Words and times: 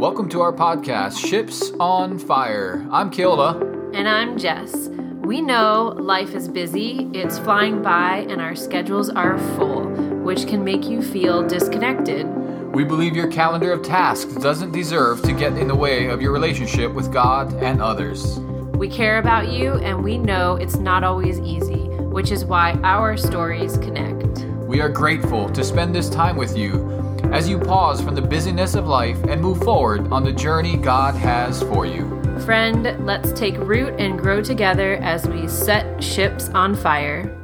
Welcome 0.00 0.30
to 0.30 0.40
our 0.40 0.50
podcast, 0.50 1.18
Ships 1.18 1.72
on 1.78 2.18
Fire. 2.18 2.86
I'm 2.90 3.10
Keola. 3.10 3.60
And 3.94 4.08
I'm 4.08 4.38
Jess. 4.38 4.88
We 4.88 5.42
know 5.42 5.94
life 5.98 6.34
is 6.34 6.48
busy, 6.48 7.10
it's 7.12 7.38
flying 7.38 7.82
by, 7.82 8.26
and 8.30 8.40
our 8.40 8.56
schedules 8.56 9.10
are 9.10 9.36
full, 9.56 9.84
which 10.22 10.46
can 10.46 10.64
make 10.64 10.86
you 10.86 11.02
feel 11.02 11.46
disconnected. 11.46 12.26
We 12.74 12.82
believe 12.82 13.14
your 13.14 13.30
calendar 13.30 13.72
of 13.72 13.82
tasks 13.82 14.32
doesn't 14.36 14.72
deserve 14.72 15.20
to 15.20 15.34
get 15.34 15.58
in 15.58 15.68
the 15.68 15.76
way 15.76 16.06
of 16.06 16.22
your 16.22 16.32
relationship 16.32 16.94
with 16.94 17.12
God 17.12 17.52
and 17.62 17.82
others. 17.82 18.38
We 18.78 18.88
care 18.88 19.18
about 19.18 19.52
you, 19.52 19.74
and 19.74 20.02
we 20.02 20.16
know 20.16 20.56
it's 20.56 20.76
not 20.76 21.04
always 21.04 21.38
easy, 21.40 21.88
which 22.08 22.30
is 22.30 22.46
why 22.46 22.72
our 22.84 23.18
stories 23.18 23.76
connect. 23.76 24.46
We 24.66 24.80
are 24.80 24.88
grateful 24.88 25.50
to 25.50 25.62
spend 25.62 25.94
this 25.94 26.08
time 26.08 26.38
with 26.38 26.56
you 26.56 26.99
as 27.32 27.48
you 27.48 27.58
pause 27.58 28.00
from 28.00 28.14
the 28.14 28.22
busyness 28.22 28.74
of 28.74 28.86
life 28.86 29.22
and 29.24 29.40
move 29.40 29.62
forward 29.62 30.10
on 30.12 30.24
the 30.24 30.32
journey 30.32 30.76
God 30.76 31.14
has 31.14 31.62
for 31.62 31.86
you. 31.86 32.20
Friend, 32.40 33.06
let's 33.06 33.32
take 33.32 33.56
root 33.58 33.94
and 33.98 34.18
grow 34.18 34.42
together 34.42 34.94
as 34.96 35.26
we 35.28 35.46
set 35.46 36.02
ships 36.02 36.48
on 36.50 36.74
fire. 36.74 37.36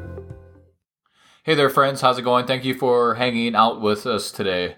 Hey 1.44 1.54
there, 1.54 1.70
friends. 1.70 2.00
How's 2.00 2.18
it 2.18 2.22
going? 2.22 2.46
Thank 2.46 2.64
you 2.64 2.74
for 2.74 3.14
hanging 3.14 3.54
out 3.54 3.80
with 3.80 4.06
us 4.06 4.32
today. 4.32 4.76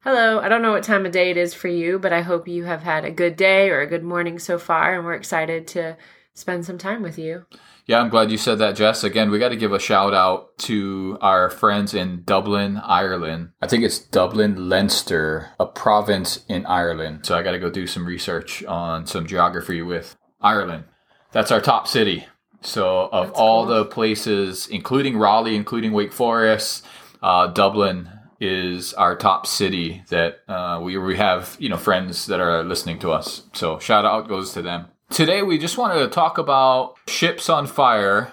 Hello, 0.00 0.38
I 0.38 0.48
don't 0.48 0.62
know 0.62 0.70
what 0.70 0.84
time 0.84 1.04
of 1.04 1.12
day 1.12 1.30
it 1.30 1.36
is 1.36 1.52
for 1.52 1.68
you, 1.68 1.98
but 1.98 2.12
I 2.12 2.22
hope 2.22 2.46
you 2.46 2.64
have 2.64 2.82
had 2.82 3.04
a 3.04 3.10
good 3.10 3.36
day 3.36 3.70
or 3.70 3.80
a 3.80 3.86
good 3.86 4.04
morning 4.04 4.38
so 4.38 4.56
far, 4.56 4.94
and 4.94 5.04
we're 5.04 5.14
excited 5.14 5.66
to 5.68 5.96
spend 6.36 6.64
some 6.64 6.78
time 6.78 7.02
with 7.02 7.18
you. 7.18 7.46
Yeah, 7.86 8.00
I'm 8.00 8.10
glad 8.10 8.30
you 8.30 8.36
said 8.36 8.58
that, 8.58 8.76
Jess. 8.76 9.02
Again, 9.02 9.30
we 9.30 9.38
got 9.38 9.48
to 9.48 9.56
give 9.56 9.72
a 9.72 9.78
shout 9.78 10.12
out 10.12 10.58
to 10.58 11.18
our 11.20 11.48
friends 11.48 11.94
in 11.94 12.22
Dublin, 12.24 12.76
Ireland. 12.78 13.50
I 13.62 13.66
think 13.66 13.84
it's 13.84 13.98
Dublin, 13.98 14.68
Leinster, 14.68 15.50
a 15.58 15.66
province 15.66 16.44
in 16.48 16.66
Ireland. 16.66 17.24
So 17.26 17.36
I 17.36 17.42
got 17.42 17.52
to 17.52 17.58
go 17.58 17.70
do 17.70 17.86
some 17.86 18.06
research 18.06 18.62
on 18.64 19.06
some 19.06 19.26
geography 19.26 19.82
with 19.82 20.16
Ireland. 20.40 20.84
That's 21.32 21.50
our 21.50 21.60
top 21.60 21.88
city. 21.88 22.26
So 22.60 23.08
of 23.12 23.28
That's 23.28 23.38
all 23.38 23.64
cool. 23.64 23.74
the 23.74 23.84
places, 23.86 24.66
including 24.68 25.16
Raleigh, 25.16 25.56
including 25.56 25.92
Wake 25.92 26.12
Forest, 26.12 26.84
uh, 27.22 27.46
Dublin 27.48 28.10
is 28.40 28.92
our 28.94 29.16
top 29.16 29.46
city 29.46 30.02
that 30.10 30.40
uh, 30.48 30.80
we 30.82 30.98
we 30.98 31.16
have 31.16 31.56
you 31.58 31.68
know 31.68 31.76
friends 31.76 32.26
that 32.26 32.40
are 32.40 32.62
listening 32.62 32.98
to 32.98 33.10
us. 33.10 33.42
So 33.54 33.78
shout 33.78 34.04
out 34.04 34.28
goes 34.28 34.52
to 34.54 34.62
them. 34.62 34.86
Today, 35.10 35.42
we 35.42 35.56
just 35.56 35.78
wanted 35.78 36.00
to 36.00 36.08
talk 36.08 36.36
about 36.36 36.96
Ships 37.06 37.48
on 37.48 37.66
Fire. 37.66 38.32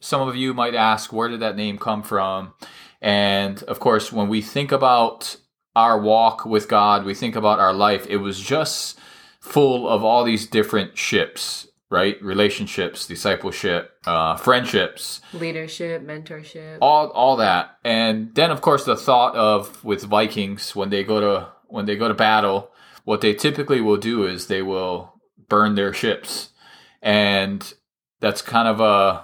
Some 0.00 0.26
of 0.26 0.36
you 0.36 0.54
might 0.54 0.74
ask, 0.74 1.12
where 1.12 1.28
did 1.28 1.40
that 1.40 1.56
name 1.56 1.78
come 1.78 2.02
from? 2.02 2.54
And 3.00 3.62
of 3.64 3.80
course, 3.80 4.12
when 4.12 4.28
we 4.28 4.40
think 4.40 4.72
about 4.72 5.36
our 5.74 6.00
walk 6.00 6.46
with 6.46 6.68
God, 6.68 7.04
we 7.04 7.14
think 7.14 7.34
about 7.34 7.58
our 7.58 7.74
life, 7.74 8.06
it 8.08 8.18
was 8.18 8.40
just 8.40 8.98
full 9.40 9.88
of 9.88 10.04
all 10.04 10.22
these 10.22 10.46
different 10.46 10.96
ships, 10.96 11.66
right? 11.90 12.22
Relationships, 12.22 13.06
discipleship, 13.06 13.90
uh, 14.06 14.36
friendships, 14.36 15.20
leadership, 15.34 16.02
mentorship, 16.02 16.78
all 16.80 17.08
all 17.08 17.36
that. 17.36 17.78
And 17.84 18.32
then, 18.34 18.50
of 18.50 18.60
course, 18.60 18.84
the 18.84 18.96
thought 18.96 19.34
of 19.34 19.84
with 19.84 20.04
Vikings 20.04 20.76
when 20.76 20.90
they 20.90 21.02
go 21.02 21.20
to 21.20 21.48
when 21.66 21.86
they 21.86 21.96
go 21.96 22.06
to 22.06 22.14
battle, 22.14 22.70
what 23.04 23.20
they 23.20 23.34
typically 23.34 23.80
will 23.80 23.96
do 23.96 24.24
is 24.24 24.46
they 24.46 24.62
will 24.62 25.11
burn 25.52 25.74
their 25.74 25.92
ships. 25.92 26.48
And 27.02 27.74
that's 28.22 28.40
kind 28.40 28.66
of 28.66 28.80
a 28.80 29.22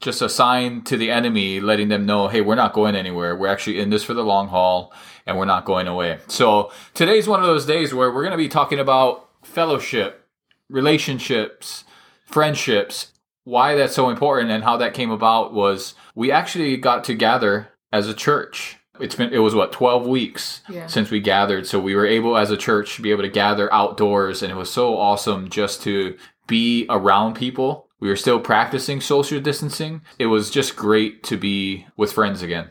just 0.00 0.20
a 0.20 0.28
sign 0.28 0.82
to 0.82 0.96
the 0.96 1.12
enemy 1.12 1.60
letting 1.60 1.88
them 1.88 2.04
know, 2.04 2.26
hey, 2.26 2.40
we're 2.40 2.56
not 2.56 2.72
going 2.72 2.96
anywhere. 2.96 3.36
We're 3.36 3.46
actually 3.46 3.78
in 3.78 3.88
this 3.88 4.02
for 4.02 4.14
the 4.14 4.24
long 4.24 4.48
haul 4.48 4.92
and 5.24 5.38
we're 5.38 5.44
not 5.44 5.64
going 5.64 5.86
away. 5.86 6.18
So 6.26 6.72
today's 6.92 7.28
one 7.28 7.38
of 7.38 7.46
those 7.46 7.66
days 7.66 7.94
where 7.94 8.10
we're 8.10 8.24
going 8.24 8.32
to 8.32 8.36
be 8.36 8.48
talking 8.48 8.80
about 8.80 9.28
fellowship, 9.44 10.26
relationships, 10.68 11.84
friendships, 12.26 13.12
why 13.44 13.76
that's 13.76 13.94
so 13.94 14.10
important 14.10 14.50
and 14.50 14.64
how 14.64 14.76
that 14.78 14.92
came 14.92 15.12
about 15.12 15.54
was 15.54 15.94
we 16.16 16.32
actually 16.32 16.76
got 16.76 17.04
to 17.04 17.14
gather 17.14 17.68
as 17.92 18.08
a 18.08 18.14
church 18.14 18.78
it's 19.00 19.16
been 19.16 19.32
it 19.32 19.38
was 19.38 19.54
what 19.54 19.72
12 19.72 20.06
weeks 20.06 20.62
yeah. 20.68 20.86
since 20.86 21.10
we 21.10 21.18
gathered 21.18 21.66
so 21.66 21.80
we 21.80 21.96
were 21.96 22.06
able 22.06 22.36
as 22.36 22.52
a 22.52 22.56
church 22.56 22.94
to 22.94 23.02
be 23.02 23.10
able 23.10 23.22
to 23.22 23.28
gather 23.28 23.72
outdoors 23.72 24.42
and 24.42 24.52
it 24.52 24.54
was 24.54 24.70
so 24.70 24.96
awesome 24.96 25.50
just 25.50 25.82
to 25.82 26.16
be 26.46 26.86
around 26.88 27.34
people. 27.34 27.88
We 28.00 28.08
were 28.08 28.16
still 28.16 28.40
practicing 28.40 29.00
social 29.00 29.40
distancing. 29.40 30.02
It 30.18 30.26
was 30.26 30.50
just 30.50 30.76
great 30.76 31.22
to 31.24 31.36
be 31.36 31.86
with 31.96 32.12
friends 32.12 32.42
again. 32.42 32.70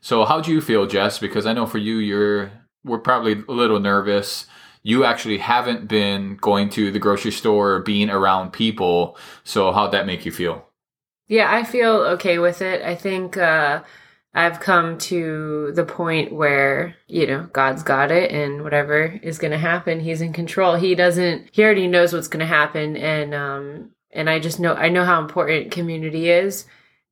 So 0.00 0.24
how 0.24 0.40
do 0.40 0.52
you 0.52 0.60
feel 0.60 0.86
jess? 0.86 1.18
Because 1.18 1.46
i 1.46 1.52
know 1.52 1.66
for 1.66 1.78
you 1.78 1.98
you're 1.98 2.52
we're 2.84 2.98
probably 2.98 3.32
a 3.32 3.52
little 3.52 3.80
nervous. 3.80 4.46
You 4.82 5.04
actually 5.04 5.38
haven't 5.38 5.88
been 5.88 6.36
going 6.36 6.70
to 6.70 6.92
the 6.92 7.00
grocery 7.00 7.32
store 7.32 7.72
or 7.72 7.80
being 7.80 8.08
around 8.08 8.52
people. 8.52 9.16
So 9.42 9.72
how'd 9.72 9.92
that 9.92 10.06
make 10.06 10.24
you 10.24 10.32
feel? 10.32 10.64
Yeah 11.26 11.52
i 11.52 11.64
feel 11.64 11.94
okay 12.14 12.38
with 12.38 12.62
it. 12.62 12.82
I 12.82 12.94
think 12.94 13.36
uh 13.36 13.82
I've 14.38 14.60
come 14.60 14.98
to 14.98 15.72
the 15.72 15.84
point 15.84 16.32
where, 16.32 16.94
you 17.08 17.26
know, 17.26 17.48
God's 17.52 17.82
got 17.82 18.12
it 18.12 18.30
and 18.30 18.62
whatever 18.62 19.18
is 19.20 19.36
going 19.36 19.50
to 19.50 19.58
happen, 19.58 19.98
he's 19.98 20.20
in 20.20 20.32
control. 20.32 20.76
He 20.76 20.94
doesn't 20.94 21.48
he 21.50 21.64
already 21.64 21.88
knows 21.88 22.12
what's 22.12 22.28
going 22.28 22.46
to 22.46 22.46
happen 22.46 22.96
and 22.96 23.34
um 23.34 23.90
and 24.12 24.30
I 24.30 24.38
just 24.38 24.60
know 24.60 24.74
I 24.74 24.90
know 24.90 25.04
how 25.04 25.20
important 25.20 25.72
community 25.72 26.30
is 26.30 26.66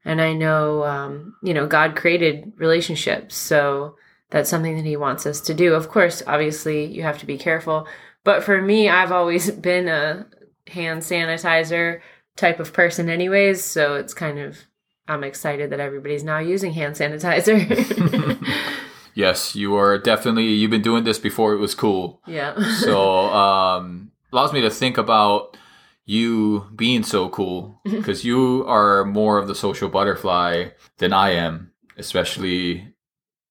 and 0.05 0.23
I 0.23 0.35
know 0.35 0.85
um 0.85 1.35
you 1.43 1.53
know, 1.53 1.67
God 1.67 1.97
created 1.97 2.53
relationships. 2.59 3.35
So 3.35 3.97
that's 4.31 4.49
something 4.49 4.77
that 4.77 4.85
he 4.85 4.97
wants 4.97 5.27
us 5.27 5.41
to 5.43 5.55
do. 5.55 5.75
Of 5.75 5.89
course, 5.89 6.23
obviously, 6.29 6.85
you 6.85 7.03
have 7.03 7.19
to 7.19 7.27
be 7.27 7.39
careful, 7.39 7.89
but 8.23 8.45
for 8.45 8.63
me, 8.63 8.89
I've 8.89 9.11
always 9.11 9.51
been 9.71 9.89
a 9.89 10.29
hand 10.69 11.03
sanitizer 11.03 12.03
type 12.37 12.61
of 12.61 12.73
person 12.73 13.09
anyways, 13.09 13.65
so 13.65 13.97
it's 13.97 14.15
kind 14.15 14.39
of 14.39 14.59
I'm 15.09 15.25
excited 15.25 15.71
that 15.71 15.81
everybody's 15.81 16.25
now 16.25 16.39
using 16.39 16.73
hand 16.73 16.95
sanitizer. 16.95 17.57
yes, 19.15 19.55
you 19.55 19.77
are 19.77 19.99
definitely 19.99 20.45
you've 20.45 20.71
been 20.71 20.83
doing 20.83 21.05
this 21.05 21.19
before 21.19 21.53
it 21.53 21.59
was 21.59 21.75
cool. 21.75 22.21
Yeah. 22.27 22.55
so 22.79 23.27
um 23.31 24.11
allows 24.33 24.53
me 24.53 24.61
to 24.63 24.71
think 24.71 24.99
about 24.99 25.57
you 26.05 26.67
being 26.75 27.03
so 27.03 27.29
cool 27.29 27.81
because 27.85 28.25
you 28.25 28.65
are 28.67 29.05
more 29.05 29.39
of 29.39 29.49
the 29.49 29.55
social 29.55 29.89
butterfly 29.89 30.69
than 30.99 31.13
I 31.13 31.31
am, 31.31 31.73
especially 31.97 32.95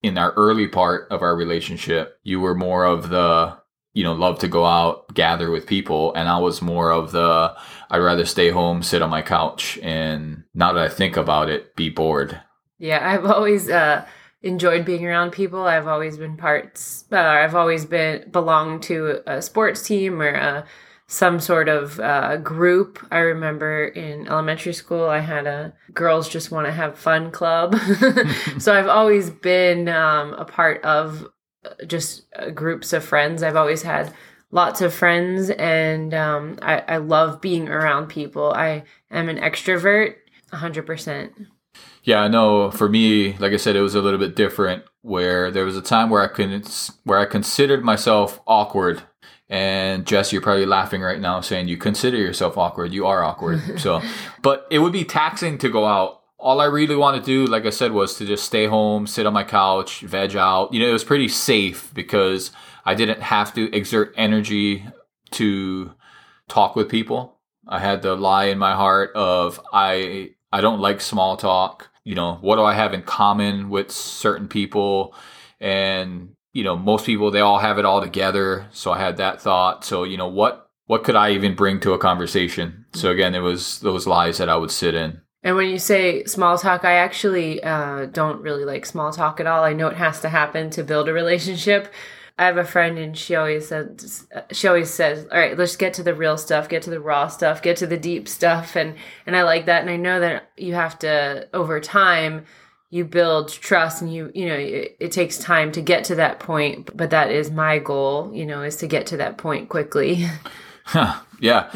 in 0.02 0.18
our 0.18 0.32
early 0.34 0.68
part 0.68 1.08
of 1.12 1.22
our 1.22 1.36
relationship. 1.36 2.20
You 2.24 2.40
were 2.40 2.56
more 2.56 2.86
of 2.86 3.10
the 3.10 3.58
you 3.96 4.04
know, 4.04 4.14
love 4.14 4.38
to 4.40 4.48
go 4.48 4.66
out, 4.66 5.12
gather 5.16 5.50
with 5.50 5.66
people. 5.66 6.14
And 6.14 6.28
I 6.28 6.38
was 6.38 6.62
more 6.62 6.92
of 6.92 7.14
the, 7.14 7.56
I'd 7.90 8.00
rather 8.00 8.26
stay 8.26 8.50
home, 8.50 8.84
sit 8.84 9.02
on 9.02 9.10
my 9.10 9.22
couch. 9.22 9.80
And 9.82 10.44
now 10.54 10.74
that 10.74 10.84
I 10.84 10.90
think 10.90 11.16
about 11.16 11.50
it, 11.50 11.76
be 11.78 11.90
bored. 11.90 12.40
Yeah, 12.78 13.10
I've 13.10 13.26
always, 13.26 13.70
uh, 13.70 14.06
enjoyed 14.44 14.84
being 14.86 15.08
around 15.08 15.32
people. 15.32 15.64
I've 15.64 15.88
always 15.88 16.18
been 16.18 16.36
parts, 16.36 17.06
uh, 17.10 17.18
I've 17.18 17.56
always 17.56 17.86
been 17.86 18.30
belonged 18.30 18.84
to 18.84 19.24
a 19.26 19.42
sports 19.42 19.82
team 19.82 20.22
or 20.22 20.28
a, 20.28 20.66
some 21.08 21.40
sort 21.40 21.70
of 21.70 22.00
uh, 22.02 22.36
group. 22.38 23.00
I 23.12 23.20
remember 23.20 23.86
in 23.86 24.28
elementary 24.28 24.74
school, 24.74 25.06
I 25.06 25.20
had 25.20 25.48
a 25.48 25.74
girls 25.94 26.28
just 26.28 26.52
want 26.52 26.68
to 26.68 26.74
have 26.74 26.98
fun 26.98 27.32
club. 27.32 27.76
so 28.60 28.74
I've 28.74 28.88
always 28.88 29.30
been 29.30 29.88
um, 29.88 30.34
a 30.34 30.46
part 30.46 30.84
of 30.84 31.28
just 31.88 32.26
uh, 32.36 32.50
groups 32.50 32.94
of 32.94 33.04
friends. 33.04 33.44
I've 33.44 33.56
always 33.56 33.82
had 33.82 34.14
lots 34.52 34.82
of 34.82 34.94
friends 34.94 35.50
and 35.50 36.14
um, 36.14 36.58
I, 36.62 36.80
I 36.88 36.98
love 36.98 37.42
being 37.42 37.68
around 37.68 38.08
people. 38.08 38.54
I 38.54 38.84
am 39.12 39.30
an 39.30 39.38
extrovert 39.38 40.16
100%. 40.54 41.48
Yeah, 42.04 42.22
I 42.22 42.28
know 42.28 42.72
for 42.72 42.88
me, 42.88 43.34
like 43.38 43.52
I 43.52 43.58
said, 43.58 43.76
it 43.76 43.82
was 43.82 43.96
a 43.96 44.02
little 44.02 44.20
bit 44.20 44.36
different 44.36 44.84
where 45.02 45.52
there 45.52 45.66
was 45.66 45.76
a 45.76 45.82
time 45.82 46.10
where 46.10 46.22
I 46.22 46.28
couldn't, 46.28 46.92
where 47.04 47.20
I 47.20 47.26
considered 47.26 47.84
myself 47.84 48.40
awkward. 48.48 49.02
And 49.50 50.06
Jess, 50.06 50.32
you're 50.32 50.42
probably 50.42 50.66
laughing 50.66 51.02
right 51.02 51.20
now 51.20 51.42
saying 51.42 51.68
you 51.68 51.78
consider 51.78 52.18
yourself 52.18 52.58
awkward. 52.58 52.94
You 52.94 53.08
are 53.08 53.24
awkward. 53.24 53.80
so, 53.80 54.02
but 54.42 54.68
it 54.72 54.80
would 54.80 54.94
be 54.94 55.04
taxing 55.04 55.58
to 55.60 55.70
go 55.70 55.86
out 55.86 56.22
all 56.46 56.62
I 56.62 56.66
really 56.66 56.96
wanted 56.96 57.22
to 57.22 57.26
do, 57.26 57.46
like 57.48 57.66
I 57.66 57.72
said, 57.72 57.92
was 57.92 58.20
to 58.20 58.26
just 58.26 58.46
stay 58.46 58.68
home, 58.68 59.08
sit 59.08 59.26
on 59.26 59.34
my 59.34 59.44
couch, 59.44 60.02
veg 60.02 60.36
out. 60.36 60.72
You 60.72 60.80
know, 60.80 60.88
it 60.88 60.94
was 60.94 61.04
pretty 61.04 61.28
safe 61.28 61.92
because 61.96 62.52
I 62.86 62.94
didn't 62.94 63.20
have 63.20 63.52
to 63.56 63.76
exert 63.76 64.14
energy 64.16 64.86
to 65.32 65.92
talk 66.48 66.76
with 66.76 66.88
people. 66.88 67.40
I 67.68 67.80
had 67.80 68.04
the 68.04 68.16
lie 68.16 68.46
in 68.46 68.60
my 68.60 68.76
heart 68.76 69.12
of 69.16 69.60
I 69.74 70.36
I 70.54 70.62
don't 70.62 70.80
like 70.80 71.02
small 71.02 71.36
talk. 71.36 71.90
You 72.04 72.14
know, 72.14 72.36
what 72.42 72.58
do 72.58 72.62
I 72.62 72.76
have 72.76 72.94
in 72.94 73.02
common 73.02 73.72
with 73.72 73.90
certain 73.90 74.48
people? 74.48 75.16
And 75.60 76.36
you 76.54 76.64
know, 76.64 76.78
most 76.78 77.08
people 77.08 77.32
they 77.32 77.40
all 77.40 77.58
have 77.58 77.80
it 77.80 77.86
all 77.86 78.04
together. 78.04 78.68
So 78.72 78.92
I 78.92 79.00
had 79.00 79.18
that 79.18 79.42
thought. 79.42 79.84
So 79.84 80.04
you 80.04 80.18
know, 80.18 80.28
what 80.28 80.70
what 80.86 81.04
could 81.04 81.16
I 81.16 81.32
even 81.32 81.56
bring 81.56 81.80
to 81.80 81.94
a 81.94 81.98
conversation? 81.98 82.86
So 82.94 83.08
mm-hmm. 83.08 83.14
again, 83.16 83.34
it 83.34 83.40
was 83.40 83.80
those 83.80 84.06
lies 84.06 84.38
that 84.38 84.48
I 84.48 84.58
would 84.58 84.70
sit 84.70 84.94
in. 84.94 85.22
And 85.46 85.56
when 85.56 85.70
you 85.70 85.80
say 85.80 86.26
small 86.26 86.58
talk, 86.58 86.84
I 86.84 86.96
actually 86.96 87.64
uh, 87.64 88.08
don't 88.08 88.42
really 88.42 88.66
like 88.66 88.86
small 88.86 89.14
talk 89.14 89.40
at 89.40 89.48
all. 89.48 89.64
I 89.64 89.72
know 89.72 89.88
it 89.88 89.96
has 89.96 90.20
to 90.22 90.30
happen 90.30 90.70
to 90.72 90.84
build 90.84 91.08
a 91.08 91.14
relationship, 91.14 91.94
I 92.38 92.46
have 92.46 92.58
a 92.58 92.66
friend 92.66 92.98
and 92.98 93.18
she 93.18 93.36
always 93.36 93.70
says 93.70 94.28
she 94.52 94.68
always 94.68 94.94
says, 94.94 95.26
"All 95.32 95.40
right, 95.40 95.58
let's 95.58 95.78
get 95.78 95.94
to 95.96 96.04
the 96.04 96.14
real 96.14 96.38
stuff, 96.38 96.68
get 96.68 96.82
to 96.84 96.90
the 96.90 97.00
raw 97.00 97.28
stuff, 97.28 97.62
get 97.62 97.78
to 97.78 97.88
the 97.88 97.98
deep 97.98 98.28
stuff." 98.28 98.76
And 98.76 98.96
and 99.26 99.38
I 99.38 99.44
like 99.44 99.68
that 99.68 99.82
and 99.82 99.90
I 99.90 99.96
know 99.96 100.20
that 100.20 100.52
you 100.58 100.74
have 100.74 101.00
to 101.00 101.48
over 101.54 101.80
time 101.80 102.46
you 102.90 103.06
build 103.06 103.50
trust 103.50 104.02
and 104.02 104.14
you 104.14 104.32
you 104.36 104.48
know 104.48 104.56
it, 104.56 104.98
it 105.00 105.12
takes 105.14 105.38
time 105.38 105.72
to 105.74 105.82
get 105.82 106.04
to 106.06 106.16
that 106.16 106.40
point, 106.42 106.96
but 106.96 107.12
that 107.12 107.32
is 107.32 107.52
my 107.52 107.80
goal, 107.80 108.32
you 108.34 108.46
know, 108.46 108.64
is 108.64 108.76
to 108.78 108.88
get 108.88 109.08
to 109.08 109.18
that 109.18 109.38
point 109.38 109.70
quickly. 109.70 110.28
yeah. 111.40 111.70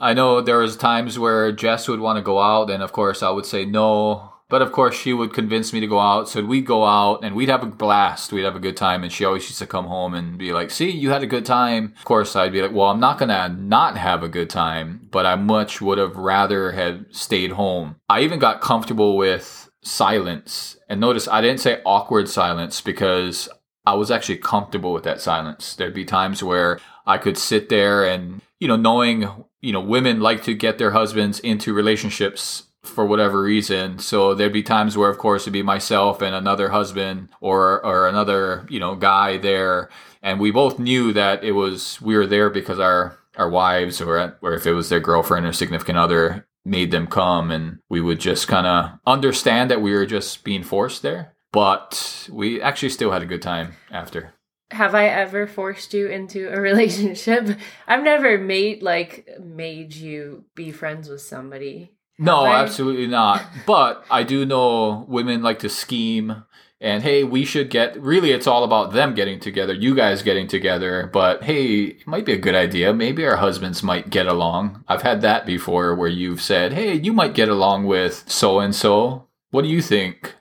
I 0.00 0.14
know 0.14 0.40
there 0.40 0.58
was 0.58 0.76
times 0.76 1.18
where 1.18 1.52
Jess 1.52 1.88
would 1.88 2.00
want 2.00 2.16
to 2.16 2.22
go 2.22 2.40
out 2.40 2.70
and 2.70 2.82
of 2.82 2.92
course 2.92 3.22
I 3.22 3.30
would 3.30 3.46
say 3.46 3.64
no 3.64 4.32
but 4.48 4.62
of 4.62 4.70
course, 4.70 4.94
she 4.94 5.12
would 5.12 5.32
convince 5.32 5.72
me 5.72 5.80
to 5.80 5.88
go 5.88 5.98
out. 5.98 6.28
So 6.28 6.44
we'd 6.44 6.66
go 6.66 6.84
out 6.84 7.24
and 7.24 7.34
we'd 7.34 7.48
have 7.48 7.64
a 7.64 7.66
blast. 7.66 8.32
We'd 8.32 8.44
have 8.44 8.54
a 8.54 8.60
good 8.60 8.76
time. 8.76 9.02
And 9.02 9.12
she 9.12 9.24
always 9.24 9.44
used 9.44 9.58
to 9.58 9.66
come 9.66 9.86
home 9.86 10.14
and 10.14 10.38
be 10.38 10.52
like, 10.52 10.70
see, 10.70 10.90
you 10.90 11.10
had 11.10 11.22
a 11.22 11.26
good 11.26 11.44
time. 11.44 11.94
Of 11.98 12.04
course, 12.04 12.36
I'd 12.36 12.52
be 12.52 12.62
like, 12.62 12.72
well, 12.72 12.90
I'm 12.90 13.00
not 13.00 13.18
going 13.18 13.30
to 13.30 13.48
not 13.48 13.96
have 13.96 14.22
a 14.22 14.28
good 14.28 14.48
time, 14.48 15.08
but 15.10 15.26
I 15.26 15.34
much 15.34 15.80
would 15.80 15.98
have 15.98 16.16
rather 16.16 16.72
had 16.72 17.06
stayed 17.10 17.52
home. 17.52 17.96
I 18.08 18.20
even 18.20 18.38
got 18.38 18.60
comfortable 18.60 19.16
with 19.16 19.68
silence. 19.82 20.76
And 20.88 21.00
notice 21.00 21.26
I 21.26 21.40
didn't 21.40 21.60
say 21.60 21.82
awkward 21.84 22.28
silence 22.28 22.80
because 22.80 23.48
I 23.84 23.94
was 23.94 24.12
actually 24.12 24.38
comfortable 24.38 24.92
with 24.92 25.04
that 25.04 25.20
silence. 25.20 25.74
There'd 25.74 25.92
be 25.92 26.04
times 26.04 26.42
where 26.42 26.78
I 27.04 27.18
could 27.18 27.36
sit 27.36 27.68
there 27.68 28.04
and, 28.04 28.42
you 28.60 28.68
know, 28.68 28.76
knowing, 28.76 29.28
you 29.60 29.72
know, 29.72 29.80
women 29.80 30.20
like 30.20 30.42
to 30.44 30.54
get 30.54 30.78
their 30.78 30.92
husbands 30.92 31.38
into 31.40 31.74
relationships 31.74 32.64
for 32.86 33.04
whatever 33.04 33.42
reason. 33.42 33.98
So 33.98 34.34
there'd 34.34 34.52
be 34.52 34.62
times 34.62 34.96
where, 34.96 35.10
of 35.10 35.18
course, 35.18 35.42
it'd 35.42 35.52
be 35.52 35.62
myself 35.62 36.22
and 36.22 36.34
another 36.34 36.70
husband 36.70 37.28
or 37.40 37.84
or 37.84 38.08
another 38.08 38.66
you 38.70 38.80
know 38.80 38.94
guy 38.94 39.36
there, 39.36 39.90
and 40.22 40.40
we 40.40 40.50
both 40.50 40.78
knew 40.78 41.12
that 41.12 41.44
it 41.44 41.52
was 41.52 42.00
we 42.00 42.16
were 42.16 42.26
there 42.26 42.50
because 42.50 42.78
our 42.78 43.18
our 43.36 43.50
wives 43.50 44.00
or 44.00 44.38
or 44.40 44.54
if 44.54 44.66
it 44.66 44.72
was 44.72 44.88
their 44.88 45.00
girlfriend 45.00 45.46
or 45.46 45.52
significant 45.52 45.98
other 45.98 46.46
made 46.64 46.90
them 46.90 47.06
come, 47.06 47.50
and 47.50 47.78
we 47.88 48.00
would 48.00 48.20
just 48.20 48.48
kind 48.48 48.66
of 48.66 48.98
understand 49.06 49.70
that 49.70 49.82
we 49.82 49.92
were 49.92 50.06
just 50.06 50.44
being 50.44 50.62
forced 50.62 51.02
there. 51.02 51.34
But 51.52 52.28
we 52.30 52.60
actually 52.60 52.90
still 52.90 53.12
had 53.12 53.22
a 53.22 53.26
good 53.26 53.42
time 53.42 53.74
after. 53.90 54.34
Have 54.70 54.94
I 54.94 55.06
ever 55.06 55.46
forced 55.46 55.94
you 55.94 56.08
into 56.08 56.52
a 56.52 56.60
relationship? 56.60 57.58
I've 57.86 58.02
never 58.02 58.38
made 58.38 58.82
like 58.82 59.28
made 59.40 59.94
you 59.94 60.44
be 60.54 60.72
friends 60.72 61.08
with 61.08 61.20
somebody. 61.20 61.92
No, 62.18 62.44
right? 62.44 62.62
absolutely 62.62 63.06
not. 63.06 63.44
But 63.66 64.04
I 64.10 64.22
do 64.22 64.46
know 64.46 65.04
women 65.08 65.42
like 65.42 65.58
to 65.60 65.68
scheme 65.68 66.44
and 66.80 67.02
hey, 67.02 67.24
we 67.24 67.44
should 67.44 67.70
get 67.70 68.00
really 68.00 68.32
it's 68.32 68.46
all 68.46 68.62
about 68.62 68.92
them 68.92 69.14
getting 69.14 69.40
together, 69.40 69.72
you 69.72 69.94
guys 69.94 70.22
getting 70.22 70.46
together, 70.46 71.08
but 71.12 71.42
hey, 71.42 71.84
it 71.84 72.06
might 72.06 72.26
be 72.26 72.32
a 72.32 72.38
good 72.38 72.54
idea. 72.54 72.92
Maybe 72.92 73.24
our 73.24 73.36
husbands 73.36 73.82
might 73.82 74.10
get 74.10 74.26
along. 74.26 74.84
I've 74.86 75.02
had 75.02 75.22
that 75.22 75.46
before 75.46 75.94
where 75.94 76.08
you've 76.08 76.42
said, 76.42 76.74
"Hey, 76.74 76.94
you 76.94 77.12
might 77.12 77.34
get 77.34 77.48
along 77.48 77.86
with 77.86 78.24
so 78.26 78.60
and 78.60 78.74
so. 78.74 79.28
What 79.50 79.62
do 79.62 79.68
you 79.68 79.80
think?" 79.80 80.34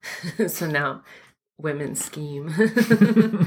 so 0.48 0.66
now 0.66 1.02
women 1.62 1.94
scheme. 1.94 2.52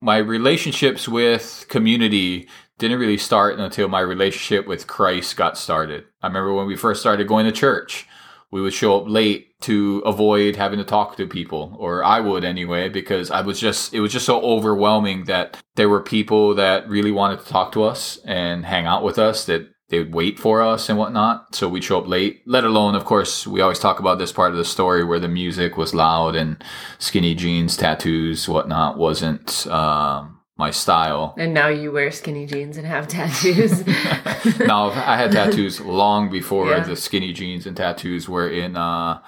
My 0.00 0.18
relationships 0.18 1.08
with 1.08 1.66
community 1.68 2.48
didn't 2.78 3.00
really 3.00 3.18
start 3.18 3.58
until 3.58 3.88
my 3.88 4.00
relationship 4.00 4.68
with 4.68 4.86
Christ 4.86 5.36
got 5.36 5.58
started. 5.58 6.04
I 6.22 6.28
remember 6.28 6.54
when 6.54 6.68
we 6.68 6.76
first 6.76 7.00
started 7.00 7.26
going 7.26 7.46
to 7.46 7.52
church, 7.52 8.06
we 8.50 8.60
would 8.60 8.72
show 8.72 9.00
up 9.00 9.08
late 9.08 9.58
to 9.62 9.98
avoid 10.06 10.56
having 10.56 10.78
to 10.78 10.84
talk 10.84 11.16
to 11.16 11.26
people, 11.26 11.76
or 11.78 12.04
I 12.04 12.20
would 12.20 12.44
anyway, 12.44 12.88
because 12.88 13.30
I 13.30 13.40
was 13.40 13.58
just, 13.58 13.92
it 13.92 14.00
was 14.00 14.12
just 14.12 14.24
so 14.24 14.40
overwhelming 14.40 15.24
that 15.24 15.60
there 15.74 15.88
were 15.88 16.00
people 16.00 16.54
that 16.54 16.88
really 16.88 17.10
wanted 17.10 17.40
to 17.40 17.46
talk 17.46 17.72
to 17.72 17.82
us 17.82 18.18
and 18.24 18.64
hang 18.64 18.86
out 18.86 19.02
with 19.02 19.18
us 19.18 19.44
that 19.46 19.68
they 19.88 19.98
would 19.98 20.14
wait 20.14 20.38
for 20.38 20.62
us 20.62 20.88
and 20.88 20.98
whatnot. 20.98 21.54
So 21.54 21.68
we'd 21.68 21.84
show 21.84 21.98
up 21.98 22.06
late, 22.06 22.42
let 22.46 22.64
alone, 22.64 22.94
of 22.94 23.04
course, 23.04 23.46
we 23.46 23.60
always 23.60 23.78
talk 23.78 24.00
about 24.00 24.18
this 24.18 24.32
part 24.32 24.52
of 24.52 24.58
the 24.58 24.64
story 24.64 25.02
where 25.02 25.18
the 25.18 25.28
music 25.28 25.76
was 25.76 25.94
loud 25.94 26.36
and 26.36 26.62
skinny 26.98 27.34
jeans, 27.34 27.76
tattoos, 27.76 28.48
whatnot 28.48 28.98
wasn't, 28.98 29.66
um, 29.68 30.40
my 30.58 30.70
style. 30.70 31.34
And 31.38 31.54
now 31.54 31.68
you 31.68 31.92
wear 31.92 32.10
skinny 32.10 32.44
jeans 32.44 32.76
and 32.76 32.86
have 32.86 33.08
tattoos. 33.08 33.86
now 34.58 34.90
I 34.90 35.16
had 35.16 35.32
tattoos 35.32 35.80
long 35.80 36.30
before 36.30 36.70
yeah. 36.70 36.80
the 36.80 36.96
skinny 36.96 37.32
jeans 37.32 37.64
and 37.64 37.76
tattoos 37.76 38.28
were 38.28 38.50
in, 38.50 38.76
uh, 38.76 39.20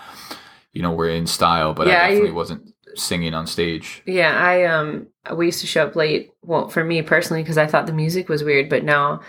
you 0.72 0.82
know, 0.82 0.92
were 0.92 1.08
in 1.08 1.26
style. 1.26 1.72
But 1.72 1.86
yeah, 1.86 2.02
I 2.02 2.08
definitely 2.08 2.30
I, 2.30 2.34
wasn't 2.34 2.74
singing 2.96 3.32
on 3.32 3.46
stage. 3.46 4.02
Yeah, 4.06 4.36
I 4.36 4.64
um, 4.64 5.06
we 5.34 5.46
used 5.46 5.60
to 5.60 5.66
show 5.66 5.86
up 5.86 5.96
late. 5.96 6.32
Well, 6.42 6.68
for 6.68 6.84
me 6.84 7.00
personally, 7.02 7.42
because 7.42 7.58
I 7.58 7.66
thought 7.66 7.86
the 7.86 7.92
music 7.92 8.28
was 8.28 8.42
weird, 8.42 8.68
but 8.68 8.82
now 8.82 9.20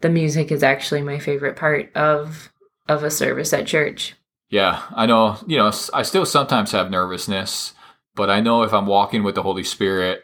the 0.00 0.08
music 0.08 0.52
is 0.52 0.62
actually 0.62 1.02
my 1.02 1.18
favorite 1.18 1.56
part 1.56 1.94
of 1.96 2.50
of 2.88 3.02
a 3.02 3.10
service 3.10 3.52
at 3.52 3.66
church. 3.66 4.14
Yeah, 4.50 4.82
I 4.94 5.06
know. 5.06 5.36
You 5.46 5.58
know, 5.58 5.70
I 5.92 6.02
still 6.02 6.24
sometimes 6.24 6.72
have 6.72 6.90
nervousness, 6.90 7.74
but 8.14 8.30
I 8.30 8.40
know 8.40 8.62
if 8.62 8.72
I'm 8.72 8.86
walking 8.86 9.22
with 9.22 9.34
the 9.34 9.42
Holy 9.42 9.64
Spirit 9.64 10.22